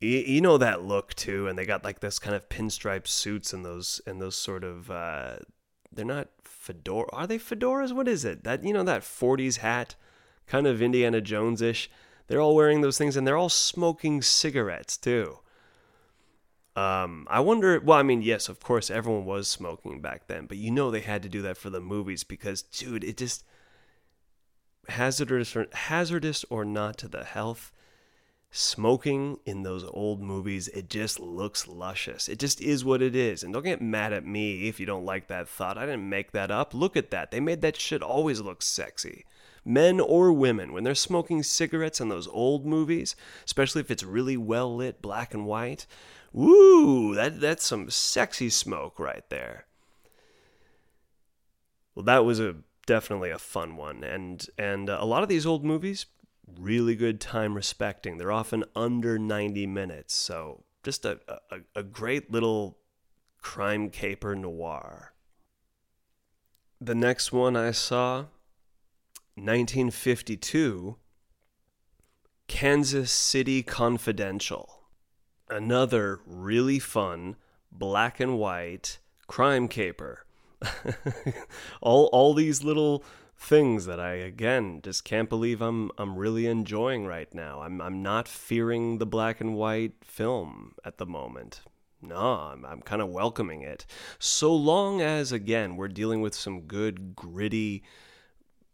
you, 0.00 0.40
know 0.40 0.58
that 0.58 0.84
look 0.84 1.14
too 1.14 1.48
and 1.48 1.58
they 1.58 1.66
got 1.66 1.82
like 1.84 2.00
this 2.00 2.18
kind 2.18 2.36
of 2.36 2.48
pinstripe 2.48 3.06
suits 3.06 3.52
and 3.52 3.64
those 3.64 4.00
and 4.06 4.20
those 4.20 4.36
sort 4.36 4.62
of 4.62 4.90
uh 4.90 5.36
they're 5.90 6.04
not 6.04 6.28
fedora 6.44 7.08
are 7.12 7.26
they 7.26 7.38
fedoras 7.38 7.92
what 7.92 8.06
is 8.06 8.24
it 8.24 8.44
that 8.44 8.62
you 8.62 8.72
know 8.72 8.84
that 8.84 9.02
40s 9.02 9.56
hat 9.56 9.96
kind 10.48 10.66
of 10.66 10.82
Indiana 10.82 11.20
Jones 11.20 11.62
ish. 11.62 11.90
They're 12.26 12.40
all 12.40 12.54
wearing 12.54 12.80
those 12.80 12.98
things 12.98 13.16
and 13.16 13.26
they're 13.26 13.36
all 13.36 13.48
smoking 13.48 14.22
cigarettes 14.22 14.96
too. 14.96 15.38
Um, 16.76 17.26
I 17.28 17.40
wonder. 17.40 17.80
Well, 17.80 17.98
I 17.98 18.04
mean, 18.04 18.22
yes, 18.22 18.48
of 18.48 18.60
course, 18.60 18.88
everyone 18.88 19.24
was 19.24 19.48
smoking 19.48 20.00
back 20.00 20.28
then, 20.28 20.46
but 20.46 20.58
you 20.58 20.70
know 20.70 20.90
they 20.90 21.00
had 21.00 21.24
to 21.24 21.28
do 21.28 21.42
that 21.42 21.56
for 21.56 21.70
the 21.70 21.80
movies 21.80 22.22
because, 22.22 22.62
dude, 22.62 23.02
it 23.02 23.16
just 23.16 23.44
hazardous 24.88 25.56
or 25.56 25.66
hazardous 25.72 26.44
or 26.50 26.64
not 26.64 26.96
to 26.98 27.08
the 27.08 27.24
health. 27.24 27.72
Smoking 28.50 29.38
in 29.44 29.62
those 29.62 29.84
old 29.84 30.22
movies, 30.22 30.68
it 30.68 30.88
just 30.88 31.18
looks 31.18 31.66
luscious. 31.66 32.28
It 32.28 32.38
just 32.38 32.60
is 32.60 32.84
what 32.84 33.02
it 33.02 33.16
is. 33.16 33.42
And 33.42 33.52
don't 33.52 33.64
get 33.64 33.82
mad 33.82 34.12
at 34.12 34.24
me 34.24 34.68
if 34.68 34.78
you 34.78 34.86
don't 34.86 35.04
like 35.04 35.26
that 35.26 35.48
thought. 35.48 35.76
I 35.76 35.84
didn't 35.84 36.08
make 36.08 36.30
that 36.32 36.50
up. 36.50 36.72
Look 36.72 36.96
at 36.96 37.10
that. 37.10 37.30
They 37.30 37.40
made 37.40 37.60
that 37.62 37.78
shit 37.78 38.02
always 38.02 38.40
look 38.40 38.62
sexy 38.62 39.24
men 39.64 40.00
or 40.00 40.32
women, 40.32 40.72
when 40.72 40.84
they're 40.84 40.94
smoking 40.94 41.42
cigarettes 41.42 42.00
in 42.00 42.08
those 42.08 42.28
old 42.28 42.64
movies, 42.66 43.16
especially 43.44 43.80
if 43.80 43.90
it's 43.90 44.02
really 44.02 44.36
well 44.36 44.74
lit, 44.74 45.02
black 45.02 45.34
and 45.34 45.46
white, 45.46 45.86
woo, 46.32 47.14
that, 47.14 47.40
that's 47.40 47.64
some 47.64 47.90
sexy 47.90 48.50
smoke 48.50 48.98
right 48.98 49.28
there. 49.30 49.66
Well, 51.94 52.04
that 52.04 52.24
was 52.24 52.38
a 52.38 52.56
definitely 52.86 53.30
a 53.30 53.38
fun 53.38 53.76
one, 53.76 54.04
and 54.04 54.46
and 54.56 54.88
a 54.88 55.04
lot 55.04 55.22
of 55.22 55.28
these 55.28 55.44
old 55.44 55.64
movies, 55.64 56.06
really 56.58 56.94
good 56.94 57.20
time 57.20 57.54
respecting. 57.54 58.18
They're 58.18 58.32
often 58.32 58.64
under 58.76 59.18
ninety 59.18 59.66
minutes, 59.66 60.14
so 60.14 60.64
just 60.84 61.04
a, 61.04 61.18
a, 61.50 61.58
a 61.74 61.82
great 61.82 62.30
little 62.30 62.78
crime 63.42 63.90
caper 63.90 64.36
noir. 64.36 65.12
The 66.80 66.94
next 66.94 67.32
one 67.32 67.56
I 67.56 67.72
saw 67.72 68.26
1952, 69.44 70.96
Kansas 72.48 73.12
City 73.12 73.62
Confidential. 73.62 74.82
Another 75.48 76.20
really 76.26 76.78
fun 76.78 77.36
black 77.70 78.20
and 78.20 78.38
white 78.38 78.98
crime 79.26 79.68
caper. 79.68 80.24
all 81.80 82.06
all 82.06 82.34
these 82.34 82.64
little 82.64 83.04
things 83.36 83.86
that 83.86 84.00
I 84.00 84.14
again 84.14 84.80
just 84.82 85.04
can't 85.04 85.28
believe 85.28 85.62
I'm 85.62 85.90
I'm 85.96 86.16
really 86.16 86.46
enjoying 86.46 87.06
right 87.06 87.32
now. 87.32 87.62
I'm 87.62 87.80
I'm 87.80 88.02
not 88.02 88.26
fearing 88.26 88.98
the 88.98 89.06
black 89.06 89.40
and 89.40 89.54
white 89.54 89.94
film 90.02 90.74
at 90.84 90.98
the 90.98 91.06
moment. 91.06 91.60
No, 92.00 92.16
I'm, 92.16 92.64
I'm 92.64 92.80
kind 92.80 93.02
of 93.02 93.08
welcoming 93.08 93.62
it. 93.62 93.84
So 94.18 94.54
long 94.54 95.00
as 95.00 95.32
again 95.32 95.76
we're 95.76 95.88
dealing 95.88 96.20
with 96.20 96.34
some 96.34 96.62
good 96.62 97.14
gritty 97.14 97.84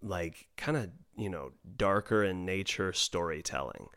like 0.04 0.48
kind 0.56 0.76
of, 0.76 0.90
you 1.16 1.28
know, 1.28 1.52
darker 1.76 2.22
in 2.22 2.44
nature 2.44 2.92
storytelling. 2.92 3.88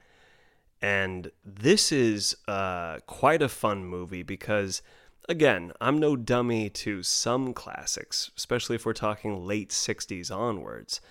And 0.81 1.31
this 1.43 1.91
is 1.91 2.35
uh, 2.47 2.99
quite 3.07 3.41
a 3.41 3.49
fun 3.49 3.85
movie 3.85 4.23
because, 4.23 4.81
again, 5.27 5.71
I'm 5.81 5.97
no 5.97 6.15
dummy 6.15 6.69
to 6.69 7.03
some 7.03 7.53
classics, 7.53 8.31
especially 8.37 8.75
if 8.75 8.85
we're 8.85 8.93
talking 8.93 9.45
late 9.45 9.69
60s 9.69 10.35
onwards. 10.35 11.01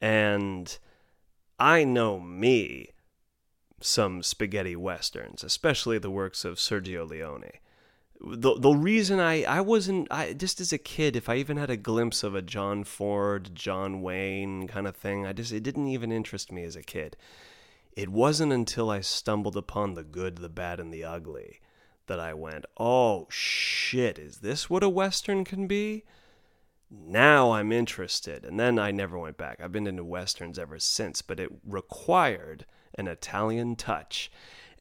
And 0.00 0.76
I 1.58 1.84
know 1.84 2.18
me 2.18 2.90
some 3.82 4.22
spaghetti 4.22 4.76
westerns, 4.76 5.44
especially 5.44 5.98
the 5.98 6.10
works 6.10 6.44
of 6.44 6.56
Sergio 6.56 7.08
Leone 7.08 7.52
the 8.22 8.54
the 8.58 8.72
reason 8.72 9.18
I 9.18 9.44
I 9.44 9.60
wasn't 9.60 10.08
I 10.10 10.34
just 10.34 10.60
as 10.60 10.72
a 10.72 10.78
kid 10.78 11.16
if 11.16 11.28
I 11.28 11.36
even 11.36 11.56
had 11.56 11.70
a 11.70 11.76
glimpse 11.76 12.22
of 12.22 12.34
a 12.34 12.42
John 12.42 12.84
Ford, 12.84 13.50
John 13.54 14.02
Wayne 14.02 14.68
kind 14.68 14.86
of 14.86 14.96
thing, 14.96 15.26
I 15.26 15.32
just 15.32 15.52
it 15.52 15.62
didn't 15.62 15.88
even 15.88 16.12
interest 16.12 16.52
me 16.52 16.64
as 16.64 16.76
a 16.76 16.82
kid. 16.82 17.16
It 17.96 18.08
wasn't 18.08 18.52
until 18.52 18.90
I 18.90 19.00
stumbled 19.00 19.56
upon 19.56 19.94
the 19.94 20.04
good, 20.04 20.38
the 20.38 20.48
bad 20.48 20.80
and 20.80 20.92
the 20.92 21.04
ugly 21.04 21.60
that 22.06 22.20
I 22.20 22.34
went, 22.34 22.66
"Oh 22.76 23.26
shit, 23.30 24.18
is 24.18 24.38
this 24.38 24.68
what 24.68 24.82
a 24.82 24.88
western 24.88 25.44
can 25.44 25.66
be?" 25.66 26.04
Now 26.90 27.52
I'm 27.52 27.72
interested. 27.72 28.44
And 28.44 28.58
then 28.58 28.78
I 28.78 28.90
never 28.90 29.18
went 29.18 29.36
back. 29.36 29.60
I've 29.60 29.72
been 29.72 29.86
into 29.86 30.04
westerns 30.04 30.58
ever 30.58 30.78
since, 30.78 31.22
but 31.22 31.38
it 31.38 31.50
required 31.64 32.66
an 32.96 33.06
Italian 33.06 33.76
touch. 33.76 34.30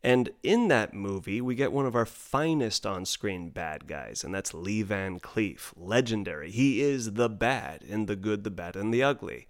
And 0.01 0.29
in 0.43 0.69
that 0.69 0.93
movie, 0.93 1.41
we 1.41 1.55
get 1.55 1.73
one 1.73 1.85
of 1.85 1.95
our 1.95 2.05
finest 2.05 2.85
on 2.85 3.05
screen 3.05 3.49
bad 3.49 3.85
guys, 3.85 4.23
and 4.23 4.33
that's 4.33 4.53
Lee 4.53 4.81
Van 4.81 5.19
Cleef. 5.19 5.73
Legendary. 5.75 6.51
He 6.51 6.81
is 6.81 7.13
the 7.13 7.27
bad 7.27 7.83
in 7.83 8.05
The 8.05 8.15
Good, 8.15 8.45
the 8.45 8.49
Bad, 8.49 8.77
and 8.77 8.93
the 8.93 9.03
Ugly. 9.03 9.47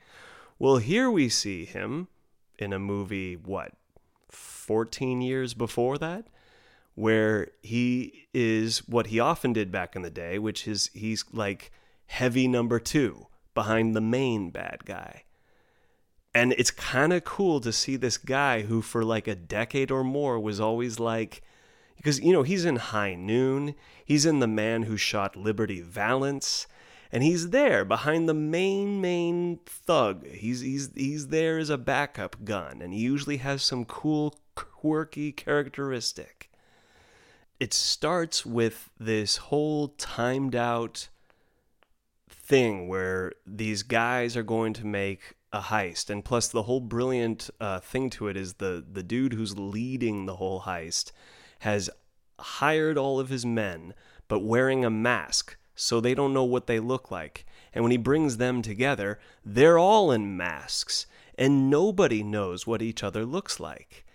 Well, 0.58 0.78
here 0.78 1.10
we 1.10 1.30
see 1.30 1.66
him 1.66 2.08
in 2.58 2.74
a 2.74 2.80
movie, 2.80 3.36
what, 3.36 3.74
14 4.30 5.22
years 5.22 5.54
before 5.54 5.98
that? 6.00 6.26
Where 6.96 7.52
he 7.62 8.28
is 8.34 8.80
what 8.88 9.08
he 9.08 9.20
often 9.20 9.54
did 9.54 9.72
back 9.72 9.96
in 9.96 10.02
the 10.02 10.10
day, 10.10 10.38
which 10.38 10.68
is 10.68 10.90
he's 10.94 11.24
like 11.32 11.72
heavy 12.08 12.48
number 12.48 12.80
two 12.80 13.28
behind 13.54 13.96
the 13.96 14.02
main 14.02 14.50
bad 14.50 14.84
guy. 14.84 15.24
And 16.34 16.54
it's 16.54 16.72
kind 16.72 17.12
of 17.12 17.24
cool 17.24 17.60
to 17.62 17.74
see 17.74 17.96
this 17.96 18.18
guy 18.18 18.62
who, 18.62 18.82
for 18.82 19.04
like 19.04 19.28
a 19.28 19.36
decade 19.36 19.89
or 19.89 20.04
more, 20.04 20.39
was 20.39 20.60
always 20.60 21.00
like, 21.00 21.42
Because, 21.98 22.20
you 22.22 22.32
know, 22.32 22.44
he's 22.44 22.65
in 22.65 22.78
High 22.78 23.15
Noon, 23.15 23.76
he's 24.06 24.26
in 24.26 24.39
The 24.39 24.48
Man 24.48 24.84
Who 24.84 24.96
Shot 24.96 25.36
Liberty 25.36 25.82
Valance, 25.82 26.65
and 27.12 27.24
he's 27.24 27.50
there 27.50 27.84
behind 27.84 28.30
the 28.30 28.34
main, 28.34 29.02
main 29.02 29.60
thug. 29.65 30.26
He's, 30.28 30.62
he's, 30.62 30.92
he's 30.96 31.28
there 31.28 31.58
as 31.58 31.70
a 31.70 31.78
backup 31.78 32.46
gun, 32.46 32.82
and 32.82 32.94
he 32.94 33.00
usually 33.00 33.38
has 33.38 33.63
some 33.63 33.84
cool, 33.84 34.36
quirky 34.56 35.32
characteristic. 35.32 36.52
It 37.60 37.74
starts 37.74 38.46
with 38.46 38.89
this 39.00 39.38
whole 39.38 39.89
timed 39.98 40.56
out 40.56 41.10
thing 42.30 42.88
where 42.88 43.34
these 43.46 43.84
guys 43.84 44.38
are 44.38 44.44
going 44.44 44.74
to 44.74 44.86
make 44.86 45.36
a 45.52 45.62
heist 45.62 46.10
and 46.10 46.24
plus 46.24 46.48
the 46.48 46.64
whole 46.64 46.80
brilliant 46.80 47.50
uh, 47.60 47.80
thing 47.80 48.10
to 48.10 48.28
it 48.28 48.38
is 48.38 48.56
the 48.56 48.86
the 48.92 49.04
dude 49.04 49.34
who's 49.34 49.58
leading 49.58 50.26
the 50.26 50.36
whole 50.36 50.62
heist 50.62 51.12
has 51.60 51.90
hired 52.40 52.98
all 52.98 53.20
of 53.20 53.30
his 53.30 53.46
men 53.46 53.94
but 54.28 54.40
wearing 54.40 54.86
a 54.86 54.90
mask 54.90 55.58
so 55.76 56.00
they 56.00 56.14
don't 56.14 56.34
know 56.34 56.44
what 56.44 56.68
they 56.68 56.80
look 56.80 57.10
like. 57.10 57.46
And 57.74 57.84
when 57.84 57.92
he 57.92 57.98
brings 57.98 58.38
them 58.38 58.62
together 58.62 59.20
they're 59.44 59.80
all 59.80 60.12
in 60.12 60.38
masks 60.38 61.08
and 61.38 61.70
nobody 61.70 62.22
knows 62.22 62.68
what 62.68 62.82
each 62.82 63.04
other 63.04 63.26
looks 63.26 63.60
like. 63.60 64.06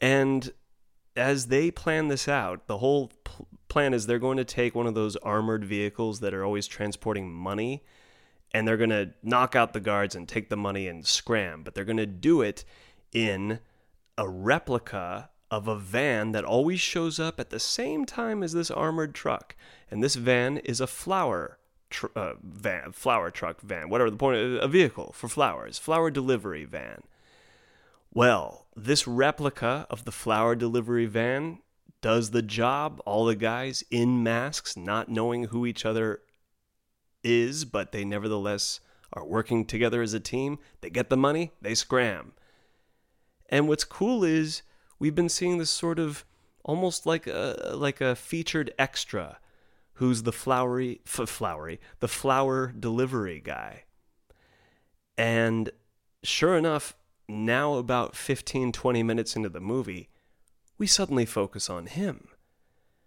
And 0.00 0.52
as 1.16 1.46
they 1.46 1.70
plan 1.70 2.08
this 2.08 2.28
out 2.28 2.68
the 2.68 2.78
whole 2.78 3.10
pl- 3.24 3.48
plan 3.68 3.92
is 3.92 4.06
they're 4.06 4.18
going 4.18 4.36
to 4.36 4.44
take 4.44 4.74
one 4.74 4.86
of 4.86 4.94
those 4.94 5.16
armored 5.16 5.64
vehicles 5.64 6.20
that 6.20 6.32
are 6.32 6.44
always 6.44 6.68
transporting 6.68 7.32
money 7.32 7.82
and 8.52 8.66
they're 8.66 8.76
going 8.76 8.90
to 8.90 9.10
knock 9.22 9.54
out 9.54 9.72
the 9.72 9.80
guards 9.80 10.14
and 10.14 10.28
take 10.28 10.48
the 10.48 10.56
money 10.56 10.88
and 10.88 11.06
scram, 11.06 11.62
but 11.62 11.74
they're 11.74 11.84
going 11.84 11.96
to 11.96 12.06
do 12.06 12.42
it 12.42 12.64
in 13.12 13.60
a 14.16 14.28
replica 14.28 15.30
of 15.50 15.68
a 15.68 15.78
van 15.78 16.32
that 16.32 16.44
always 16.44 16.80
shows 16.80 17.20
up 17.20 17.38
at 17.38 17.50
the 17.50 17.60
same 17.60 18.04
time 18.04 18.42
as 18.42 18.52
this 18.52 18.70
armored 18.70 19.14
truck. 19.14 19.54
And 19.90 20.02
this 20.02 20.16
van 20.16 20.58
is 20.58 20.80
a 20.80 20.86
flower 20.86 21.58
tr- 21.90 22.06
uh, 22.16 22.34
van, 22.42 22.92
flower 22.92 23.30
truck 23.30 23.60
van, 23.60 23.88
whatever 23.88 24.10
the 24.10 24.16
point, 24.16 24.38
a 24.38 24.68
vehicle 24.68 25.12
for 25.12 25.28
flowers, 25.28 25.78
flower 25.78 26.10
delivery 26.10 26.64
van. 26.64 27.02
Well, 28.12 28.66
this 28.74 29.06
replica 29.06 29.86
of 29.90 30.04
the 30.04 30.12
flower 30.12 30.54
delivery 30.54 31.06
van 31.06 31.58
does 32.00 32.30
the 32.30 32.42
job. 32.42 33.00
All 33.04 33.26
the 33.26 33.36
guys 33.36 33.84
in 33.90 34.22
masks, 34.22 34.76
not 34.76 35.08
knowing 35.08 35.44
who 35.44 35.66
each 35.66 35.84
other 35.84 36.22
is, 37.26 37.64
but 37.64 37.92
they 37.92 38.04
nevertheless 38.04 38.80
are 39.12 39.24
working 39.24 39.64
together 39.64 40.00
as 40.02 40.14
a 40.14 40.20
team. 40.20 40.58
They 40.80 40.90
get 40.90 41.10
the 41.10 41.16
money, 41.16 41.52
they 41.60 41.74
scram. 41.74 42.32
And 43.48 43.68
what's 43.68 43.84
cool 43.84 44.24
is 44.24 44.62
we've 44.98 45.14
been 45.14 45.28
seeing 45.28 45.58
this 45.58 45.70
sort 45.70 45.98
of 45.98 46.24
almost 46.64 47.06
like 47.06 47.26
a 47.26 47.72
like 47.74 48.00
a 48.00 48.16
featured 48.16 48.72
extra 48.78 49.38
who's 49.94 50.24
the 50.24 50.32
flowery 50.32 51.00
f- 51.06 51.28
flowery 51.28 51.80
the 52.00 52.08
flower 52.08 52.72
delivery 52.78 53.40
guy. 53.40 53.84
And 55.16 55.70
sure 56.22 56.56
enough, 56.56 56.96
now 57.28 57.74
about 57.74 58.16
15 58.16 58.72
20 58.72 59.02
minutes 59.02 59.36
into 59.36 59.48
the 59.48 59.60
movie, 59.60 60.08
we 60.78 60.86
suddenly 60.86 61.26
focus 61.26 61.70
on 61.70 61.86
him 61.86 62.28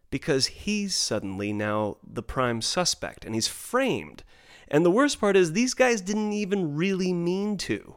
because 0.10 0.48
he's 0.48 0.96
suddenly 0.96 1.54
now 1.54 1.98
the 2.04 2.24
prime 2.24 2.62
suspect 2.62 3.26
and 3.26 3.36
he's 3.36 3.48
framed. 3.48 4.24
And 4.68 4.86
the 4.86 4.92
worst 4.92 5.20
part 5.20 5.36
is, 5.36 5.54
these 5.54 5.74
guys 5.74 6.02
didn't 6.02 6.34
even 6.34 6.76
really 6.76 7.14
mean 7.14 7.58
to. 7.58 7.96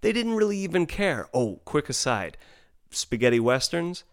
They 0.00 0.12
didn't 0.12 0.34
really 0.34 0.58
even 0.58 0.86
care. 0.86 1.28
Oh, 1.34 1.60
quick 1.64 1.88
aside 1.88 2.36
spaghetti 2.90 3.40
westerns, 3.40 4.04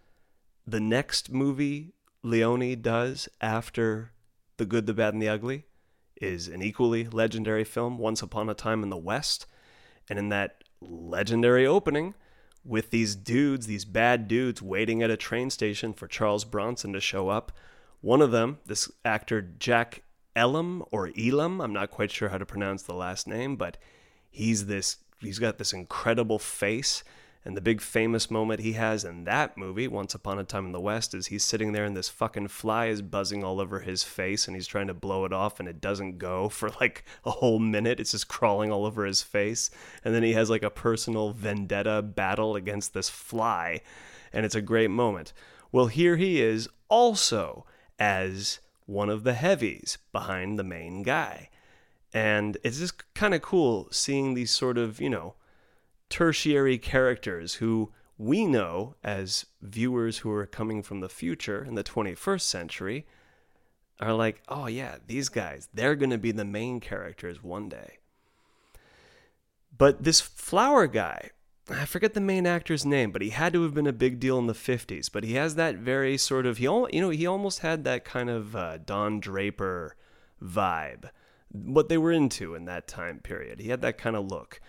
the 0.66 0.80
next 0.80 1.32
movie 1.32 1.94
Leone 2.22 2.82
does 2.82 3.30
after 3.42 4.12
The 4.58 4.66
Good, 4.66 4.86
the 4.86 4.94
Bad, 4.94 5.14
and 5.14 5.22
the 5.22 5.30
Ugly 5.30 5.66
is 6.22 6.48
an 6.48 6.62
equally 6.62 7.08
legendary 7.08 7.64
film, 7.64 7.98
Once 7.98 8.22
Upon 8.22 8.50
a 8.50 8.54
Time 8.54 8.84
in 8.84 8.90
the 8.90 8.98
West. 8.98 9.46
And 10.10 10.20
in 10.20 10.30
that 10.30 10.64
legendary 10.82 11.66
opening, 11.66 12.14
with 12.66 12.92
these 12.92 13.16
dudes, 13.16 13.68
these 13.68 13.86
bad 13.86 14.28
dudes, 14.28 14.62
waiting 14.62 15.02
at 15.04 15.12
a 15.12 15.18
train 15.18 15.50
station 15.50 15.94
for 15.94 16.08
Charles 16.08 16.46
Bronson 16.46 16.94
to 16.94 17.00
show 17.00 17.30
up. 17.30 17.52
One 18.02 18.22
of 18.22 18.32
them, 18.32 18.60
this 18.66 18.92
actor 19.04 19.42
Jack 19.42 20.04
Elam 20.36 20.84
or 20.92 21.12
Elam, 21.18 21.62
I'm 21.62 21.74
not 21.74 21.92
quite 21.92 22.12
sure 22.12 22.30
how 22.30 22.38
to 22.38 22.46
pronounce 22.46 22.84
the 22.84 22.94
last 22.94 23.28
name, 23.28 23.56
but 23.56 23.78
he's 24.30 24.66
this 24.66 24.98
he's 25.20 25.40
got 25.40 25.58
this 25.58 25.74
incredible 25.74 26.40
face 26.40 27.04
and 27.46 27.58
the 27.58 27.62
big 27.62 27.82
famous 27.82 28.32
moment 28.32 28.62
he 28.62 28.74
has 28.74 29.04
in 29.04 29.26
that 29.26 29.58
movie, 29.58 29.88
Once 29.88 30.16
Upon 30.16 30.40
a 30.40 30.46
Time 30.46 30.66
in 30.66 30.72
the 30.72 30.80
West, 30.80 31.14
is 31.14 31.28
he's 31.28 31.44
sitting 31.44 31.74
there 31.74 31.84
and 31.84 31.96
this 31.96 32.08
fucking 32.08 32.48
fly 32.48 32.86
is 32.86 33.02
buzzing 33.02 33.44
all 33.44 33.60
over 33.60 33.82
his 33.82 34.02
face 34.02 34.48
and 34.48 34.56
he's 34.56 34.68
trying 34.68 34.88
to 34.88 34.94
blow 34.94 35.26
it 35.26 35.34
off 35.34 35.60
and 35.60 35.68
it 35.68 35.82
doesn't 35.82 36.18
go 36.18 36.48
for 36.50 36.70
like 36.80 37.04
a 37.26 37.32
whole 37.32 37.60
minute. 37.60 38.00
It's 38.00 38.12
just 38.12 38.30
crawling 38.30 38.72
all 38.72 38.86
over 38.86 39.06
his 39.06 39.22
face. 39.22 39.70
And 40.06 40.16
then 40.16 40.24
he 40.24 40.34
has 40.34 40.50
like 40.50 40.64
a 40.64 40.70
personal 40.70 41.32
vendetta 41.32 42.02
battle 42.02 42.56
against 42.56 42.94
this 42.94 43.10
fly. 43.10 43.82
And 44.32 44.46
it's 44.46 44.56
a 44.56 44.62
great 44.62 44.90
moment. 44.90 45.34
Well, 45.72 45.88
here 45.88 46.16
he 46.16 46.42
is 46.42 46.70
also 46.88 47.66
as 48.00 48.60
one 48.86 49.10
of 49.10 49.24
the 49.24 49.34
heavies 49.34 49.98
behind 50.14 50.58
the 50.58 50.64
main 50.64 51.04
guy. 51.04 51.50
And 52.14 52.58
it's 52.64 52.80
just 52.80 53.14
kind 53.16 53.34
of 53.34 53.42
cool 53.42 53.88
seeing 53.92 54.34
these 54.34 54.52
sort 54.52 54.78
of, 54.78 55.02
you 55.02 55.10
know, 55.10 55.34
tertiary 56.14 56.78
characters 56.78 57.56
who 57.56 57.92
we 58.20 58.46
know 58.46 58.94
as 59.04 59.48
viewers 59.64 60.20
who 60.20 60.30
are 60.30 60.46
coming 60.46 60.84
from 60.84 61.00
the 61.00 61.10
future 61.10 61.66
in 61.66 61.74
the 61.74 61.84
21st 61.84 62.42
century 62.42 63.08
are 64.00 64.14
like, 64.14 64.44
oh 64.48 64.68
yeah, 64.68 64.98
these 65.08 65.28
guys, 65.28 65.70
they're 65.74 65.96
going 65.96 66.12
to 66.12 66.20
be 66.20 66.32
the 66.32 66.46
main 66.46 66.80
characters 66.80 67.42
one 67.42 67.68
day. 67.68 67.98
But 69.76 70.04
this 70.04 70.22
flower 70.22 70.86
guy, 70.86 71.32
I 71.68 71.86
forget 71.86 72.14
the 72.14 72.22
main 72.22 72.46
actor's 72.46 72.86
name, 72.86 73.12
but 73.12 73.24
he 73.24 73.32
had 73.32 73.52
to 73.54 73.64
have 73.64 73.74
been 73.74 73.88
a 73.88 73.92
big 73.92 74.20
deal 74.20 74.38
in 74.38 74.46
the 74.46 74.54
50s. 74.54 75.10
But 75.12 75.24
he 75.24 75.34
has 75.34 75.56
that 75.56 75.78
very 75.78 76.16
sort 76.20 76.46
of, 76.46 76.60
he, 76.60 76.66
you 76.66 77.02
know, 77.02 77.10
he 77.10 77.26
almost 77.26 77.60
had 77.60 77.86
that 77.86 78.06
kind 78.06 78.30
of 78.30 78.56
uh, 78.56 78.78
Don 78.78 79.20
Draper 79.20 79.96
vibe, 80.40 81.10
what 81.52 81.90
they 81.90 81.98
were 81.98 82.12
into 82.12 82.54
in 82.54 82.66
that 82.66 82.88
time 82.88 83.18
period. 83.18 83.60
He 83.60 83.70
had 83.70 83.82
that 83.82 83.98
kind 83.98 84.16
of 84.16 84.28
look. 84.30 84.62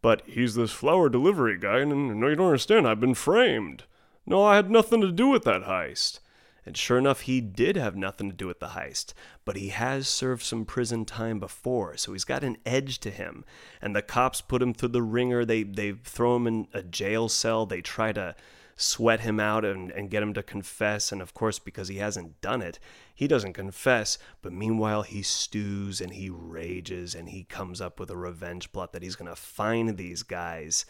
But 0.00 0.22
he's 0.26 0.54
this 0.54 0.70
flower 0.70 1.08
delivery 1.08 1.58
guy, 1.58 1.78
and 1.78 2.20
no, 2.20 2.28
you 2.28 2.36
don't 2.36 2.46
understand. 2.46 2.86
I've 2.86 3.00
been 3.00 3.14
framed. 3.14 3.84
No, 4.26 4.44
I 4.44 4.56
had 4.56 4.70
nothing 4.70 5.00
to 5.00 5.10
do 5.10 5.28
with 5.28 5.44
that 5.44 5.64
heist. 5.64 6.20
And 6.68 6.76
sure 6.76 6.98
enough, 6.98 7.22
he 7.22 7.40
did 7.40 7.76
have 7.76 7.96
nothing 7.96 8.28
to 8.28 8.36
do 8.36 8.46
with 8.46 8.60
the 8.60 8.68
heist, 8.68 9.14
but 9.46 9.56
he 9.56 9.68
has 9.68 10.06
served 10.06 10.42
some 10.42 10.66
prison 10.66 11.06
time 11.06 11.40
before, 11.40 11.96
so 11.96 12.12
he's 12.12 12.24
got 12.24 12.44
an 12.44 12.58
edge 12.66 12.98
to 13.00 13.10
him. 13.10 13.46
And 13.80 13.96
the 13.96 14.02
cops 14.02 14.42
put 14.42 14.60
him 14.60 14.74
through 14.74 14.90
the 14.90 15.02
ringer. 15.02 15.46
They 15.46 15.62
they 15.62 15.92
throw 15.92 16.36
him 16.36 16.46
in 16.46 16.68
a 16.74 16.82
jail 16.82 17.30
cell. 17.30 17.64
They 17.64 17.80
try 17.80 18.12
to 18.12 18.36
sweat 18.78 19.20
him 19.20 19.40
out 19.40 19.64
and, 19.64 19.90
and 19.90 20.08
get 20.08 20.22
him 20.22 20.32
to 20.32 20.42
confess. 20.42 21.10
And 21.10 21.20
of 21.20 21.34
course, 21.34 21.58
because 21.58 21.88
he 21.88 21.96
hasn't 21.96 22.40
done 22.40 22.62
it, 22.62 22.78
he 23.12 23.26
doesn't 23.26 23.52
confess. 23.52 24.16
But 24.40 24.52
meanwhile, 24.52 25.02
he 25.02 25.20
stews 25.20 26.00
and 26.00 26.12
he 26.14 26.30
rages 26.30 27.14
and 27.14 27.28
he 27.28 27.42
comes 27.42 27.80
up 27.80 27.98
with 27.98 28.08
a 28.08 28.16
revenge 28.16 28.72
plot 28.72 28.92
that 28.92 29.02
he's 29.02 29.16
going 29.16 29.28
to 29.28 29.36
find 29.36 29.96
these 29.96 30.22
guys. 30.22 30.86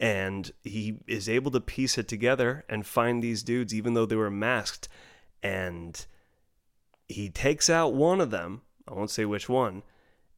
And 0.00 0.50
he 0.62 0.98
is 1.06 1.28
able 1.28 1.52
to 1.52 1.60
piece 1.60 1.96
it 1.96 2.08
together 2.08 2.64
and 2.68 2.84
find 2.84 3.22
these 3.22 3.44
dudes, 3.44 3.72
even 3.72 3.94
though 3.94 4.06
they 4.06 4.16
were 4.16 4.30
masked. 4.30 4.88
And 5.40 6.04
he 7.08 7.30
takes 7.30 7.70
out 7.70 7.94
one 7.94 8.20
of 8.20 8.30
them. 8.30 8.62
I 8.88 8.94
won't 8.94 9.10
say 9.10 9.24
which 9.24 9.48
one. 9.48 9.84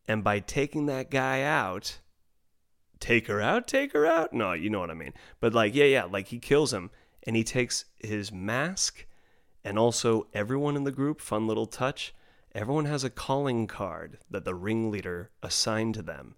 And 0.07 0.23
by 0.23 0.41
taking 0.41 0.87
that 0.87 1.11
guy 1.11 1.43
out, 1.43 1.99
take 3.01 3.27
her 3.27 3.41
out, 3.41 3.67
take 3.67 3.93
her 3.93 4.07
out. 4.07 4.33
No, 4.33 4.53
you 4.53 4.71
know 4.71 4.81
what 4.81 4.91
I 4.91 4.95
mean. 4.95 5.15
But 5.41 5.55
like, 5.55 5.75
yeah, 5.75 5.87
yeah, 5.87 6.05
like 6.05 6.29
he 6.29 6.39
kills 6.39 6.73
him 6.73 6.91
and 7.25 7.35
he 7.35 7.43
takes 7.43 7.87
his 7.99 8.31
mask 8.31 9.07
and 9.65 9.79
also 9.79 10.29
everyone 10.33 10.77
in 10.77 10.85
the 10.85 10.93
group, 10.93 11.21
fun 11.21 11.47
little 11.47 11.67
touch, 11.67 12.15
everyone 12.55 12.85
has 12.85 13.03
a 13.03 13.11
calling 13.11 13.67
card 13.67 14.19
that 14.31 14.45
the 14.45 14.55
ringleader 14.55 15.31
assigned 15.43 15.95
to 15.95 16.03
them. 16.03 16.37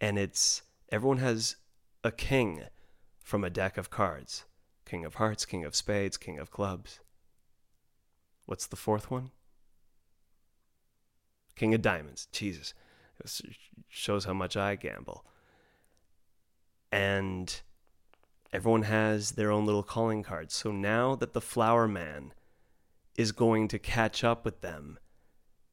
And 0.00 0.18
it's 0.18 0.62
everyone 0.90 1.18
has 1.18 1.56
a 2.02 2.10
king 2.10 2.62
from 3.20 3.44
a 3.44 3.50
deck 3.50 3.76
of 3.76 3.90
cards. 3.90 4.44
King 4.86 5.04
of 5.04 5.14
hearts, 5.14 5.44
king 5.44 5.64
of 5.64 5.74
spades, 5.74 6.16
king 6.16 6.38
of 6.38 6.50
clubs. 6.50 7.00
What's 8.46 8.66
the 8.66 8.76
fourth 8.76 9.10
one? 9.10 9.30
King 11.56 11.74
of 11.74 11.82
diamonds. 11.82 12.28
Jesus. 12.32 12.74
It 13.20 13.56
shows 13.88 14.24
how 14.24 14.34
much 14.34 14.56
I 14.56 14.74
gamble 14.74 15.24
and 16.94 17.60
everyone 18.52 18.84
has 18.84 19.32
their 19.32 19.50
own 19.50 19.66
little 19.66 19.82
calling 19.82 20.22
cards. 20.22 20.54
So 20.54 20.70
now 20.70 21.16
that 21.16 21.32
the 21.32 21.40
flower 21.40 21.88
man 21.88 22.32
is 23.16 23.32
going 23.32 23.66
to 23.68 23.80
catch 23.80 24.22
up 24.22 24.44
with 24.44 24.60
them, 24.60 25.00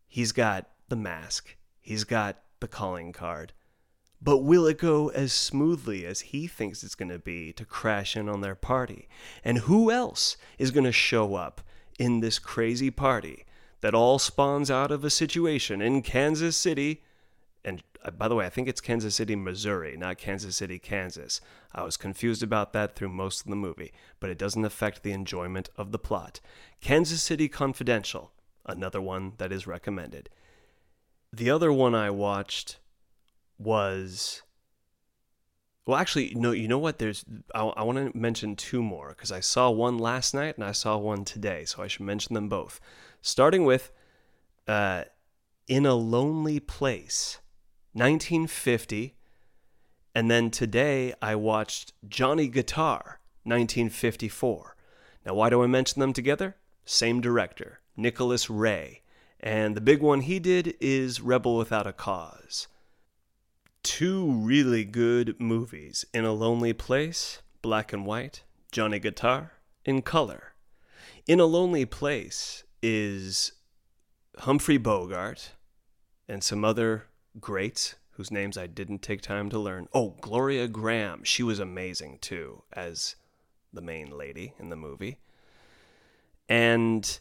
he's 0.08 0.32
got 0.32 0.68
the 0.90 0.96
mask, 0.96 1.58
he's 1.80 2.06
got 2.06 2.42
the 2.60 2.68
calling 2.68 3.14
card. 3.14 3.54
But 4.20 4.40
will 4.40 4.66
it 4.66 4.80
go 4.80 5.10
as 5.10 5.32
smoothly 5.32 6.08
as 6.08 6.22
he 6.22 6.48
thinks 6.48 6.82
it's 6.82 6.96
going 6.96 7.10
to 7.10 7.20
be 7.20 7.54
to 7.54 7.66
crash 7.66 8.18
in 8.18 8.28
on 8.28 8.42
their 8.42 8.56
party? 8.56 9.08
And 9.44 9.60
who 9.60 9.92
else 9.92 10.38
is 10.58 10.72
going 10.72 10.86
to 10.86 10.92
show 10.92 11.36
up 11.36 11.62
in 12.00 12.22
this 12.22 12.40
crazy 12.40 12.90
party 12.90 13.46
that 13.82 13.94
all 13.94 14.18
spawns 14.18 14.72
out 14.72 14.92
of 14.92 15.04
a 15.04 15.12
situation 15.12 15.84
in 15.84 16.02
Kansas 16.02 16.58
City. 16.58 17.04
And 17.64 17.84
uh, 18.04 18.12
by 18.12 18.28
the 18.28 18.36
way, 18.36 18.46
I 18.46 18.50
think 18.50 18.68
it's 18.68 18.82
Kansas 18.82 19.16
City, 19.16 19.36
Missouri, 19.36 19.96
not 19.98 20.18
Kansas 20.18 20.58
City, 20.58 20.80
Kansas. 20.80 21.42
I 21.74 21.84
was 21.84 21.98
confused 21.98 22.42
about 22.42 22.74
that 22.74 22.96
through 22.96 23.10
most 23.10 23.42
of 23.42 23.50
the 23.50 23.56
movie, 23.56 23.94
but 24.20 24.30
it 24.30 24.38
doesn't 24.38 24.66
affect 24.66 25.04
the 25.04 25.12
enjoyment 25.12 25.70
of 25.78 25.92
the 25.92 26.00
plot. 26.00 26.40
Kansas 26.82 27.22
City 27.22 27.48
Confidential, 27.48 28.32
another 28.66 29.02
one 29.02 29.34
that 29.38 29.52
is 29.52 29.68
recommended. 29.68 30.30
The 31.32 31.50
other 31.50 31.72
one 31.72 31.96
I 31.96 32.10
watched 32.10 32.80
was 33.58 34.42
well, 35.86 35.98
actually, 35.98 36.34
no. 36.36 36.52
You 36.52 36.68
know 36.68 36.78
what? 36.78 37.00
There's. 37.00 37.26
I, 37.56 37.64
I 37.64 37.84
want 37.84 37.98
to 37.98 38.18
mention 38.18 38.56
two 38.56 38.84
more 38.84 39.10
because 39.10 39.32
I 39.32 39.40
saw 39.40 39.70
one 39.72 39.98
last 39.98 40.34
night 40.34 40.56
and 40.56 40.64
I 40.64 40.74
saw 40.74 40.98
one 40.98 41.26
today, 41.26 41.66
so 41.66 41.82
I 41.82 41.88
should 41.88 42.06
mention 42.06 42.36
them 42.36 42.50
both. 42.50 42.80
Starting 43.22 43.66
with, 43.66 43.92
uh, 44.68 45.06
"In 45.68 45.88
a 45.88 45.96
Lonely 45.96 46.60
Place," 46.60 47.40
1950, 47.94 49.16
and 50.16 50.30
then 50.30 50.50
today 50.50 51.14
I 51.22 51.36
watched 51.36 51.94
Johnny 52.08 52.48
Guitar, 52.48 53.20
1954. 53.44 54.76
Now, 55.26 55.34
why 55.34 55.50
do 55.50 55.64
I 55.64 55.68
mention 55.68 56.00
them 56.00 56.14
together? 56.14 56.56
Same 56.86 57.22
director, 57.22 57.80
Nicholas 57.96 58.50
Ray, 58.50 59.02
and 59.40 59.76
the 59.76 59.82
big 59.82 60.02
one 60.02 60.22
he 60.22 60.40
did 60.40 60.76
is 60.80 61.22
Rebel 61.22 61.58
Without 61.58 61.88
a 61.88 61.94
Cause 61.94 62.68
two 63.84 64.32
really 64.32 64.84
good 64.84 65.40
movies 65.40 66.06
In 66.14 66.26
a 66.26 66.34
Lonely 66.34 66.74
Place, 66.74 67.42
black 67.62 67.94
and 67.94 68.06
white, 68.06 68.44
Johnny 68.72 69.00
Guitar, 69.00 69.54
in 69.86 70.02
color. 70.02 70.54
In 71.28 71.40
a 71.40 71.46
Lonely 71.46 71.86
Place 71.86 72.64
is 72.82 73.54
Humphrey 74.40 74.78
Bogart 74.78 75.52
and 76.28 76.44
some 76.44 76.64
other 76.64 77.06
greats 77.40 77.96
whose 78.12 78.32
names 78.32 78.58
I 78.58 78.68
didn't 78.68 79.02
take 79.02 79.22
time 79.22 79.50
to 79.50 79.60
learn. 79.60 79.88
Oh, 79.94 80.16
Gloria 80.22 80.68
Grahame. 80.68 81.26
She 81.26 81.44
was 81.44 81.60
amazing 81.60 82.20
too 82.22 82.64
as 82.74 83.16
the 83.74 83.82
main 83.82 84.16
lady 84.18 84.54
in 84.60 84.70
the 84.70 84.76
movie. 84.76 85.18
And 86.50 87.20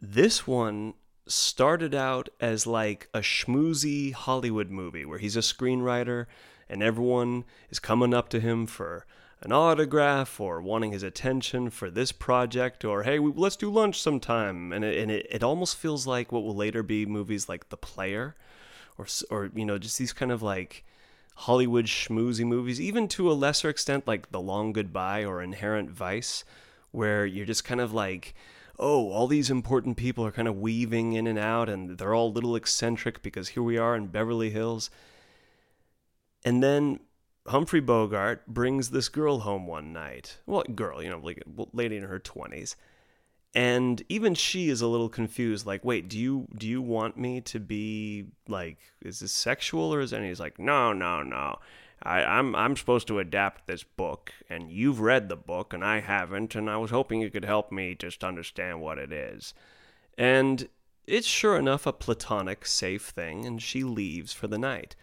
this 0.00 0.46
one 0.46 0.94
started 1.26 1.94
out 1.94 2.28
as 2.40 2.66
like 2.66 3.08
a 3.12 3.20
schmoozy 3.20 4.12
Hollywood 4.12 4.70
movie 4.70 5.04
where 5.04 5.18
he's 5.18 5.36
a 5.36 5.40
screenwriter 5.40 6.26
and 6.68 6.82
everyone 6.82 7.44
is 7.70 7.78
coming 7.78 8.14
up 8.14 8.28
to 8.28 8.40
him 8.40 8.66
for 8.66 9.06
an 9.42 9.52
autograph 9.52 10.40
or 10.40 10.60
wanting 10.60 10.92
his 10.92 11.02
attention 11.02 11.68
for 11.70 11.90
this 11.90 12.12
project 12.12 12.84
or 12.84 13.02
hey 13.02 13.18
let's 13.18 13.56
do 13.56 13.70
lunch 13.70 14.00
sometime 14.00 14.72
and 14.72 14.84
it, 14.84 14.98
and 14.98 15.10
it, 15.10 15.26
it 15.30 15.42
almost 15.42 15.76
feels 15.76 16.06
like 16.06 16.30
what 16.30 16.42
will 16.42 16.54
later 16.54 16.82
be 16.82 17.04
movies 17.04 17.48
like 17.48 17.68
the 17.68 17.76
player 17.76 18.36
or 18.98 19.06
or 19.30 19.50
you 19.54 19.64
know 19.64 19.78
just 19.78 19.98
these 19.98 20.12
kind 20.12 20.32
of 20.32 20.42
like 20.42 20.84
hollywood 21.34 21.86
schmoozy 21.86 22.44
movies 22.44 22.80
even 22.80 23.06
to 23.08 23.30
a 23.30 23.34
lesser 23.34 23.68
extent 23.68 24.06
like 24.06 24.30
the 24.30 24.40
long 24.40 24.72
goodbye 24.72 25.24
or 25.24 25.42
inherent 25.42 25.90
vice 25.90 26.44
where 26.92 27.26
you're 27.26 27.46
just 27.46 27.64
kind 27.64 27.80
of 27.80 27.92
like 27.92 28.34
oh, 28.78 29.10
all 29.10 29.26
these 29.26 29.50
important 29.50 29.96
people 29.96 30.24
are 30.24 30.32
kind 30.32 30.48
of 30.48 30.58
weaving 30.58 31.14
in 31.14 31.26
and 31.26 31.38
out 31.38 31.68
and 31.68 31.98
they're 31.98 32.14
all 32.14 32.32
little 32.32 32.56
eccentric 32.56 33.22
because 33.22 33.48
here 33.48 33.62
we 33.62 33.78
are 33.78 33.96
in 33.96 34.06
Beverly 34.06 34.50
Hills. 34.50 34.90
And 36.44 36.62
then 36.62 37.00
Humphrey 37.46 37.80
Bogart 37.80 38.46
brings 38.46 38.90
this 38.90 39.08
girl 39.08 39.40
home 39.40 39.66
one 39.66 39.92
night. 39.92 40.38
Well, 40.46 40.64
girl, 40.74 41.02
you 41.02 41.10
know, 41.10 41.18
like 41.18 41.42
a 41.46 41.66
lady 41.72 41.96
in 41.96 42.04
her 42.04 42.20
20s. 42.20 42.76
And 43.56 44.02
even 44.10 44.34
she 44.34 44.68
is 44.68 44.82
a 44.82 44.86
little 44.86 45.08
confused 45.08 45.64
like, 45.64 45.82
"Wait, 45.82 46.08
do 46.08 46.18
you 46.18 46.46
do 46.58 46.68
you 46.68 46.82
want 46.82 47.16
me 47.16 47.40
to 47.40 47.58
be 47.58 48.26
like 48.46 48.76
is 49.00 49.20
this 49.20 49.32
sexual 49.32 49.94
or 49.94 50.00
is 50.02 50.12
any?" 50.12 50.28
he's 50.28 50.38
like, 50.38 50.58
"No, 50.58 50.92
no, 50.92 51.22
no. 51.22 51.58
I, 52.02 52.22
I'm 52.22 52.54
I'm 52.54 52.76
supposed 52.76 53.08
to 53.08 53.18
adapt 53.18 53.66
this 53.66 53.82
book, 53.82 54.30
and 54.50 54.70
you've 54.70 55.00
read 55.00 55.30
the 55.30 55.36
book, 55.36 55.72
and 55.72 55.82
I 55.82 56.00
haven't, 56.00 56.54
and 56.54 56.68
I 56.68 56.76
was 56.76 56.90
hoping 56.90 57.22
you 57.22 57.30
could 57.30 57.46
help 57.46 57.72
me 57.72 57.94
just 57.94 58.22
understand 58.22 58.82
what 58.82 58.98
it 58.98 59.10
is. 59.10 59.54
And 60.18 60.68
it's 61.06 61.26
sure 61.26 61.56
enough 61.56 61.86
a 61.86 61.94
platonic, 61.94 62.66
safe 62.66 63.06
thing, 63.06 63.46
and 63.46 63.62
she 63.62 63.84
leaves 63.84 64.34
for 64.34 64.48
the 64.48 64.58
night. 64.58 64.96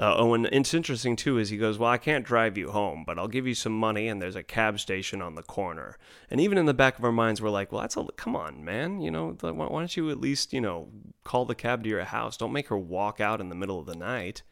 Uh, 0.00 0.14
oh, 0.16 0.32
and 0.32 0.46
it's 0.46 0.74
interesting 0.74 1.16
too 1.16 1.38
is 1.38 1.50
he 1.50 1.56
goes, 1.56 1.76
Well, 1.76 1.90
I 1.90 1.98
can't 1.98 2.24
drive 2.24 2.56
you 2.56 2.70
home, 2.70 3.02
but 3.04 3.18
I'll 3.18 3.26
give 3.26 3.48
you 3.48 3.54
some 3.54 3.76
money, 3.76 4.06
and 4.06 4.22
there's 4.22 4.36
a 4.36 4.44
cab 4.44 4.78
station 4.78 5.20
on 5.20 5.34
the 5.34 5.42
corner. 5.42 5.98
And 6.30 6.40
even 6.40 6.56
in 6.56 6.66
the 6.66 6.74
back 6.74 6.98
of 6.98 7.04
our 7.04 7.10
minds, 7.10 7.42
we're 7.42 7.50
like, 7.50 7.72
Well, 7.72 7.80
that's 7.80 7.96
a 7.96 8.04
come 8.16 8.36
on, 8.36 8.64
man. 8.64 9.00
You 9.00 9.10
know, 9.10 9.36
why 9.40 9.52
don't 9.52 9.96
you 9.96 10.10
at 10.10 10.20
least, 10.20 10.52
you 10.52 10.60
know, 10.60 10.88
call 11.24 11.46
the 11.46 11.56
cab 11.56 11.82
to 11.82 11.88
your 11.88 12.04
house? 12.04 12.36
Don't 12.36 12.52
make 12.52 12.68
her 12.68 12.78
walk 12.78 13.20
out 13.20 13.40
in 13.40 13.48
the 13.48 13.56
middle 13.56 13.80
of 13.80 13.86
the 13.86 13.96
night. 13.96 14.42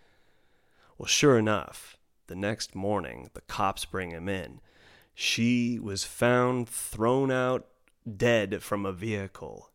Well, 0.99 1.07
sure 1.07 1.38
enough, 1.38 1.97
the 2.26 2.34
next 2.34 2.74
morning, 2.74 3.30
the 3.34 3.42
cops 3.42 3.84
bring 3.84 4.11
him 4.11 4.28
in. 4.28 4.61
She 5.14 5.78
was 5.78 6.03
found 6.03 6.68
thrown 6.68 7.30
out 7.30 7.68
dead 8.16 8.62
from 8.62 8.84
a 8.84 8.92
vehicle. 8.92 9.70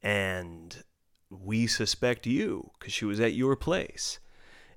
And 0.00 0.84
we 1.28 1.66
suspect 1.66 2.26
you 2.26 2.70
because 2.78 2.92
she 2.92 3.04
was 3.04 3.18
at 3.18 3.34
your 3.34 3.56
place. 3.56 4.20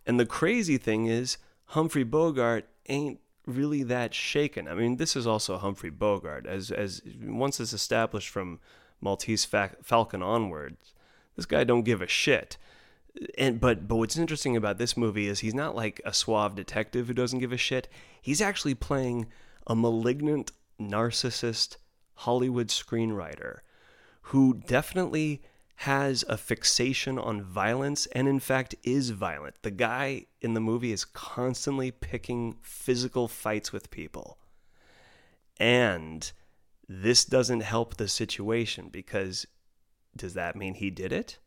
And 0.05 0.19
the 0.19 0.25
crazy 0.25 0.77
thing 0.77 1.05
is, 1.05 1.37
Humphrey 1.67 2.03
Bogart 2.03 2.67
ain't 2.87 3.19
really 3.45 3.83
that 3.83 4.13
shaken. 4.13 4.67
I 4.67 4.73
mean, 4.73 4.97
this 4.97 5.15
is 5.15 5.27
also 5.27 5.57
Humphrey 5.57 5.89
Bogart, 5.89 6.45
as 6.45 6.71
as 6.71 7.01
once 7.23 7.59
it's 7.59 7.73
established 7.73 8.29
from 8.29 8.59
Maltese 9.01 9.45
Falcon 9.45 10.21
onwards. 10.21 10.93
This 11.35 11.45
guy 11.45 11.63
don't 11.63 11.83
give 11.83 12.01
a 12.01 12.07
shit 12.07 12.57
and 13.37 13.59
but 13.59 13.87
but 13.87 13.95
what's 13.95 14.17
interesting 14.17 14.55
about 14.55 14.77
this 14.77 14.95
movie 14.95 15.27
is 15.27 15.39
he's 15.39 15.53
not 15.53 15.75
like 15.75 16.01
a 16.05 16.13
suave 16.13 16.55
detective 16.55 17.07
who 17.07 17.13
doesn't 17.13 17.39
give 17.39 17.51
a 17.51 17.57
shit. 17.57 17.87
He's 18.21 18.41
actually 18.41 18.75
playing 18.75 19.27
a 19.67 19.75
malignant 19.75 20.51
narcissist 20.79 21.77
Hollywood 22.15 22.67
screenwriter 22.67 23.59
who 24.23 24.61
definitely 24.67 25.41
has 25.83 26.25
a 26.27 26.35
fixation 26.35 27.17
on 27.17 27.41
violence 27.41 28.05
and 28.07 28.27
in 28.27 28.37
fact 28.37 28.75
is 28.83 29.11
violent. 29.11 29.55
The 29.61 29.71
guy 29.71 30.25
in 30.41 30.53
the 30.53 30.59
movie 30.59 30.91
is 30.91 31.05
constantly 31.05 31.89
picking 31.89 32.57
physical 32.61 33.29
fights 33.29 33.71
with 33.71 33.89
people. 33.89 34.37
And 35.57 36.29
this 36.89 37.23
doesn't 37.23 37.61
help 37.61 37.95
the 37.95 38.09
situation 38.09 38.89
because 38.89 39.45
does 40.17 40.33
that 40.33 40.57
mean 40.57 40.73
he 40.73 40.89
did 40.89 41.13
it? 41.13 41.39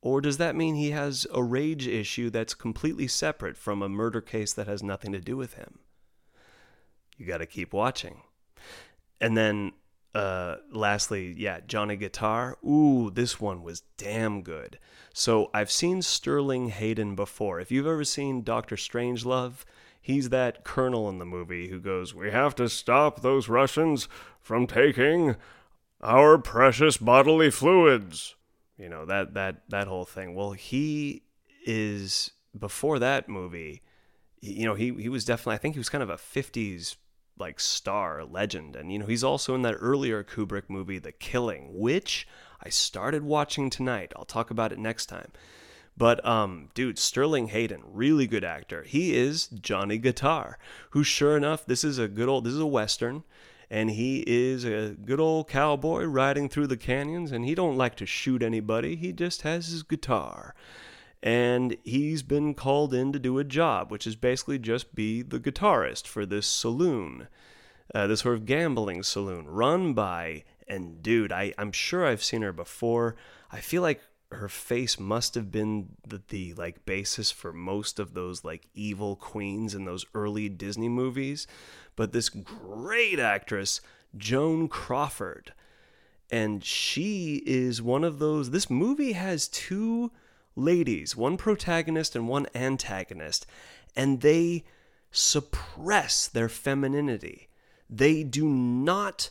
Or 0.00 0.20
does 0.20 0.36
that 0.36 0.54
mean 0.54 0.76
he 0.76 0.92
has 0.92 1.26
a 1.34 1.42
rage 1.42 1.88
issue 1.88 2.30
that's 2.30 2.54
completely 2.54 3.08
separate 3.08 3.56
from 3.56 3.82
a 3.82 3.88
murder 3.88 4.20
case 4.20 4.52
that 4.52 4.68
has 4.68 4.84
nothing 4.84 5.10
to 5.10 5.20
do 5.20 5.36
with 5.36 5.54
him? 5.54 5.80
You 7.16 7.26
got 7.26 7.38
to 7.38 7.46
keep 7.46 7.72
watching. 7.72 8.22
And 9.20 9.36
then, 9.36 9.72
uh, 10.14 10.56
lastly, 10.72 11.34
yeah, 11.36 11.60
Johnny 11.66 11.96
Guitar. 11.96 12.56
Ooh, 12.64 13.10
this 13.10 13.40
one 13.40 13.62
was 13.62 13.82
damn 13.96 14.42
good. 14.42 14.78
So 15.12 15.50
I've 15.52 15.70
seen 15.70 16.02
Sterling 16.02 16.70
Hayden 16.70 17.14
before. 17.14 17.60
If 17.60 17.70
you've 17.70 17.86
ever 17.86 18.04
seen 18.04 18.42
Doctor 18.42 18.76
Strangelove, 18.76 19.64
he's 20.00 20.30
that 20.30 20.64
colonel 20.64 21.08
in 21.08 21.18
the 21.18 21.24
movie 21.24 21.68
who 21.68 21.80
goes, 21.80 22.14
We 22.14 22.30
have 22.30 22.54
to 22.56 22.68
stop 22.68 23.20
those 23.20 23.48
Russians 23.48 24.08
from 24.40 24.66
taking 24.66 25.36
our 26.00 26.38
precious 26.38 26.96
bodily 26.96 27.50
fluids 27.50 28.36
you 28.78 28.88
know 28.88 29.04
that 29.04 29.34
that 29.34 29.62
that 29.68 29.88
whole 29.88 30.04
thing 30.04 30.34
well 30.34 30.52
he 30.52 31.22
is 31.66 32.30
before 32.58 32.98
that 32.98 33.28
movie 33.28 33.82
you 34.40 34.64
know 34.64 34.74
he 34.74 34.94
he 34.94 35.08
was 35.08 35.24
definitely 35.24 35.54
i 35.54 35.58
think 35.58 35.74
he 35.74 35.80
was 35.80 35.88
kind 35.88 36.02
of 36.02 36.10
a 36.10 36.16
50s 36.16 36.96
like 37.40 37.60
star 37.60 38.24
legend. 38.24 38.76
And 38.76 38.92
you 38.92 38.98
know 38.98 39.06
he's 39.06 39.24
also 39.24 39.54
in 39.54 39.62
that 39.62 39.76
earlier 39.80 40.22
kubrick 40.24 40.64
movie 40.68 40.98
the 40.98 41.12
killing 41.12 41.78
which 41.78 42.26
i 42.62 42.68
started 42.68 43.22
watching 43.22 43.70
tonight. 43.70 44.12
I'll 44.16 44.24
talk 44.24 44.50
about 44.50 44.72
it 44.72 44.78
next 44.78 45.06
time. 45.06 45.30
But 45.96 46.24
um 46.26 46.70
dude 46.74 46.98
sterling 46.98 47.48
hayden 47.48 47.82
really 47.84 48.26
good 48.26 48.44
actor. 48.44 48.82
He 48.82 49.14
is 49.16 49.48
johnny 49.48 49.98
guitar 49.98 50.58
who 50.90 51.04
sure 51.04 51.36
enough 51.36 51.66
this 51.66 51.84
is 51.84 51.98
a 51.98 52.08
good 52.08 52.28
old 52.28 52.44
this 52.44 52.54
is 52.54 52.60
a 52.60 52.66
western 52.66 53.24
and 53.70 53.90
he 53.90 54.24
is 54.26 54.64
a 54.64 54.96
good 55.04 55.20
old 55.20 55.48
cowboy 55.48 56.04
riding 56.04 56.48
through 56.48 56.66
the 56.66 56.76
canyons 56.76 57.32
and 57.32 57.44
he 57.44 57.54
don't 57.54 57.76
like 57.76 57.96
to 57.96 58.06
shoot 58.06 58.42
anybody. 58.42 58.96
He 58.96 59.12
just 59.12 59.42
has 59.42 59.68
his 59.68 59.82
guitar 59.82 60.54
and 61.22 61.76
he's 61.84 62.22
been 62.22 62.54
called 62.54 62.94
in 62.94 63.12
to 63.12 63.18
do 63.18 63.38
a 63.38 63.44
job 63.44 63.90
which 63.90 64.06
is 64.06 64.16
basically 64.16 64.58
just 64.58 64.94
be 64.94 65.22
the 65.22 65.40
guitarist 65.40 66.06
for 66.06 66.24
this 66.24 66.46
saloon 66.46 67.28
uh, 67.94 68.06
this 68.06 68.20
sort 68.20 68.34
of 68.34 68.46
gambling 68.46 69.02
saloon 69.02 69.46
run 69.46 69.94
by 69.94 70.44
and 70.68 71.02
dude 71.02 71.32
I, 71.32 71.52
i'm 71.58 71.72
sure 71.72 72.06
i've 72.06 72.22
seen 72.22 72.42
her 72.42 72.52
before 72.52 73.16
i 73.50 73.60
feel 73.60 73.82
like 73.82 74.00
her 74.30 74.48
face 74.48 75.00
must 75.00 75.34
have 75.36 75.50
been 75.50 75.88
the, 76.06 76.20
the 76.28 76.52
like 76.54 76.84
basis 76.84 77.30
for 77.30 77.52
most 77.52 77.98
of 77.98 78.12
those 78.12 78.44
like 78.44 78.68
evil 78.74 79.16
queens 79.16 79.74
in 79.74 79.86
those 79.86 80.04
early 80.14 80.48
disney 80.48 80.88
movies 80.88 81.46
but 81.98 82.12
this 82.12 82.28
great 82.28 83.18
actress, 83.18 83.80
Joan 84.16 84.68
Crawford. 84.68 85.52
and 86.30 86.62
she 86.62 87.42
is 87.44 87.82
one 87.82 88.04
of 88.04 88.20
those. 88.20 88.50
This 88.50 88.70
movie 88.70 89.12
has 89.12 89.48
two 89.48 90.12
ladies, 90.58 91.16
one 91.16 91.36
protagonist 91.36 92.16
and 92.16 92.28
one 92.28 92.46
antagonist, 92.54 93.46
and 93.96 94.20
they 94.20 94.64
suppress 95.10 96.26
their 96.28 96.48
femininity. 96.48 97.48
They 97.88 98.22
do 98.22 98.46
not 98.46 99.30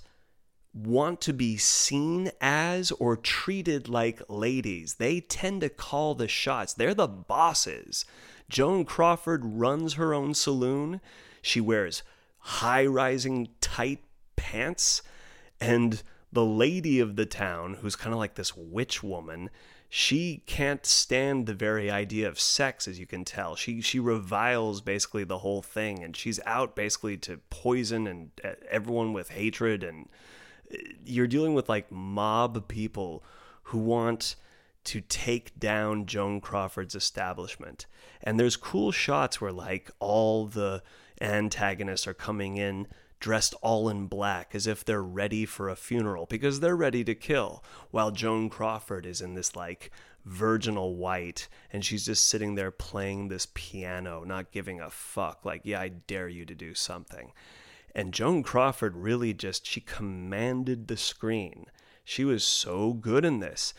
want 0.74 1.22
to 1.22 1.34
be 1.34 1.58
seen 1.58 2.32
as 2.40 2.92
or 2.92 3.16
treated 3.16 3.90
like 3.90 4.22
ladies. 4.30 4.96
They 4.96 5.20
tend 5.20 5.62
to 5.62 5.70
call 5.70 6.16
the 6.16 6.28
shots. 6.28 6.74
They're 6.74 6.94
the 6.94 7.08
bosses. 7.08 8.06
Joan 8.50 8.86
Crawford 8.86 9.44
runs 9.44 9.94
her 9.94 10.14
own 10.14 10.34
saloon. 10.34 11.02
She 11.42 11.62
wears 11.62 12.04
high 12.40 12.86
rising 12.86 13.50
tight 13.60 14.04
pants. 14.36 15.02
And 15.60 16.02
the 16.32 16.46
lady 16.46 17.00
of 17.00 17.16
the 17.16 17.26
town, 17.26 17.76
who's 17.82 17.96
kind 17.96 18.14
of 18.14 18.20
like 18.20 18.36
this 18.36 18.56
witch 18.56 19.02
woman, 19.02 19.50
she 19.90 20.42
can't 20.46 20.86
stand 20.86 21.46
the 21.46 21.54
very 21.54 21.90
idea 21.90 22.28
of 22.28 22.40
sex, 22.40 22.88
as 22.88 23.00
you 23.00 23.06
can 23.06 23.24
tell. 23.24 23.56
She 23.56 23.80
she 23.82 24.00
reviles 24.00 24.82
basically 24.82 25.24
the 25.24 25.40
whole 25.40 25.62
thing, 25.62 26.04
and 26.04 26.16
she's 26.16 26.40
out 26.46 26.76
basically 26.76 27.18
to 27.18 27.40
poison 27.50 28.06
and 28.08 28.32
uh, 28.44 28.52
everyone 28.70 29.14
with 29.14 29.30
hatred. 29.30 29.84
And 29.84 30.10
uh, 30.72 30.78
you're 31.06 31.28
dealing 31.28 31.54
with 31.54 31.70
like 31.70 31.92
mob 31.92 32.68
people 32.68 33.24
who 33.64 33.78
want 33.78 34.36
to 34.86 35.02
take 35.02 35.58
down 35.60 36.06
Joan 36.06 36.42
Crawford's 36.42 36.96
establishment. 36.96 37.86
And 38.22 38.40
there's 38.40 38.56
cool 38.58 38.92
shots 38.92 39.40
where 39.40 39.52
like 39.52 39.92
all 40.00 40.48
the 40.48 40.82
antagonists 41.22 42.08
are 42.08 42.14
coming 42.14 42.58
in 42.58 42.88
dressed 43.20 43.54
all 43.62 43.90
in 43.90 44.08
black 44.08 44.54
as 44.54 44.68
if 44.68 44.86
they're 44.86 45.04
ready 45.04 45.46
for 45.46 45.70
a 45.70 45.76
funeral 45.76 46.26
because 46.26 46.60
they're 46.60 46.76
ready 46.76 47.04
to 47.04 47.16
kill, 47.16 47.64
while 47.92 48.12
Joan 48.12 48.50
Crawford 48.50 49.06
is 49.06 49.22
in 49.22 49.34
this 49.34 49.56
like 49.56 49.92
virginal 50.26 50.96
white 50.96 51.48
and 51.72 51.86
she's 51.86 52.06
just 52.06 52.28
sitting 52.28 52.56
there 52.56 52.72
playing 52.72 53.28
this 53.28 53.48
piano, 53.54 54.24
not 54.24 54.52
giving 54.52 54.80
a 54.80 54.90
fuck. 54.90 55.46
Like, 55.46 55.62
yeah, 55.64 55.80
I 55.80 55.90
dare 55.90 56.28
you 56.28 56.46
to 56.46 56.56
do 56.56 56.74
something. 56.74 57.32
And 57.96 58.14
Joan 58.14 58.44
Crawford 58.44 58.96
really 58.96 59.34
just, 59.34 59.66
she 59.66 59.82
commanded 59.82 60.88
the 60.88 60.98
screen. 60.98 61.66
She 62.10 62.24
was 62.24 62.48
so 62.48 62.94
good 62.94 63.26
in 63.26 63.40
this. 63.40 63.74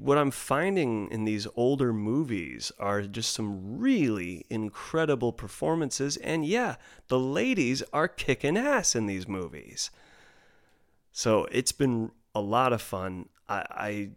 What 0.00 0.18
I'm 0.18 0.30
finding 0.30 1.10
in 1.10 1.24
these 1.24 1.46
older 1.56 1.94
movies 1.94 2.70
are 2.78 3.00
just 3.00 3.32
some 3.32 3.78
really 3.78 4.44
incredible 4.50 5.32
performances. 5.32 6.18
And 6.18 6.44
yeah, 6.44 6.76
the 7.06 7.18
ladies 7.18 7.82
are 7.90 8.06
kicking 8.06 8.58
ass 8.58 8.94
in 8.94 9.06
these 9.06 9.26
movies. 9.26 9.90
So 11.10 11.48
it's 11.50 11.72
been 11.72 12.10
a 12.34 12.42
lot 12.42 12.74
of 12.74 12.82
fun. 12.82 13.30
I, 13.48 13.64
I 13.70 14.10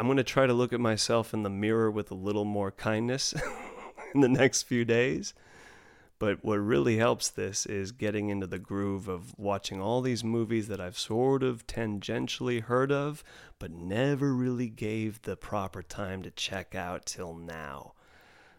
I'm 0.00 0.06
going 0.06 0.16
to 0.16 0.24
try 0.24 0.48
to 0.48 0.52
look 0.52 0.72
at 0.72 0.80
myself 0.80 1.32
in 1.32 1.44
the 1.44 1.48
mirror 1.48 1.92
with 1.92 2.10
a 2.10 2.16
little 2.16 2.44
more 2.44 2.72
kindness 2.72 3.34
in 4.16 4.20
the 4.20 4.28
next 4.28 4.64
few 4.64 4.84
days. 4.84 5.32
But 6.22 6.44
what 6.44 6.58
really 6.58 6.98
helps 6.98 7.28
this 7.28 7.66
is 7.66 7.90
getting 7.90 8.28
into 8.28 8.46
the 8.46 8.60
groove 8.60 9.08
of 9.08 9.36
watching 9.36 9.80
all 9.80 10.00
these 10.00 10.22
movies 10.22 10.68
that 10.68 10.80
I've 10.80 10.96
sort 10.96 11.42
of 11.42 11.66
tangentially 11.66 12.62
heard 12.62 12.92
of, 12.92 13.24
but 13.58 13.72
never 13.72 14.32
really 14.32 14.68
gave 14.68 15.20
the 15.22 15.34
proper 15.34 15.82
time 15.82 16.22
to 16.22 16.30
check 16.30 16.76
out 16.76 17.06
till 17.06 17.34
now. 17.34 17.94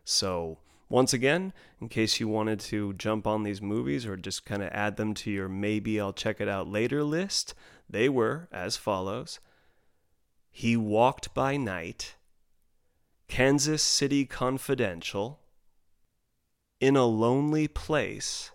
So, 0.03 0.57
once 0.89 1.13
again, 1.13 1.53
in 1.79 1.87
case 1.87 2.19
you 2.19 2.27
wanted 2.27 2.59
to 2.59 2.95
jump 2.95 3.25
on 3.25 3.43
these 3.43 3.61
movies 3.61 4.05
or 4.05 4.17
just 4.17 4.43
kind 4.43 4.61
of 4.61 4.67
add 4.73 4.97
them 4.97 5.13
to 5.13 5.31
your 5.31 5.47
maybe 5.47 6.01
I'll 6.01 6.11
check 6.11 6.41
it 6.41 6.49
out 6.49 6.67
later 6.67 7.01
list, 7.01 7.53
they 7.89 8.09
were 8.09 8.49
as 8.51 8.75
follows 8.75 9.39
He 10.51 10.75
Walked 10.75 11.33
by 11.33 11.55
Night, 11.55 12.15
Kansas 13.29 13.81
City 13.81 14.25
Confidential, 14.25 15.39
in 16.83 16.97
a 16.97 17.05
Lonely 17.05 17.65
Place, 17.65 18.51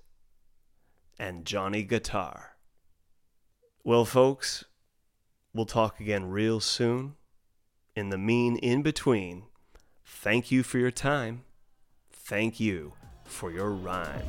and 1.19 1.47
Johnny 1.47 1.83
Guitar. 1.83 2.59
Well, 3.83 4.05
folks, 4.05 4.67
we'll 5.55 5.65
talk 5.65 5.99
again 5.99 6.27
real 6.27 6.61
soon. 6.61 7.15
In 7.97 8.11
the 8.11 8.19
mean 8.19 8.59
in 8.59 8.83
between, 8.83 9.45
thank 10.05 10.51
you 10.51 10.63
for 10.63 10.77
your 10.77 10.91
time. 10.91 11.45
Thank 12.13 12.61
you 12.61 12.93
for 13.25 13.51
your 13.51 13.71
rhyme. 13.71 14.29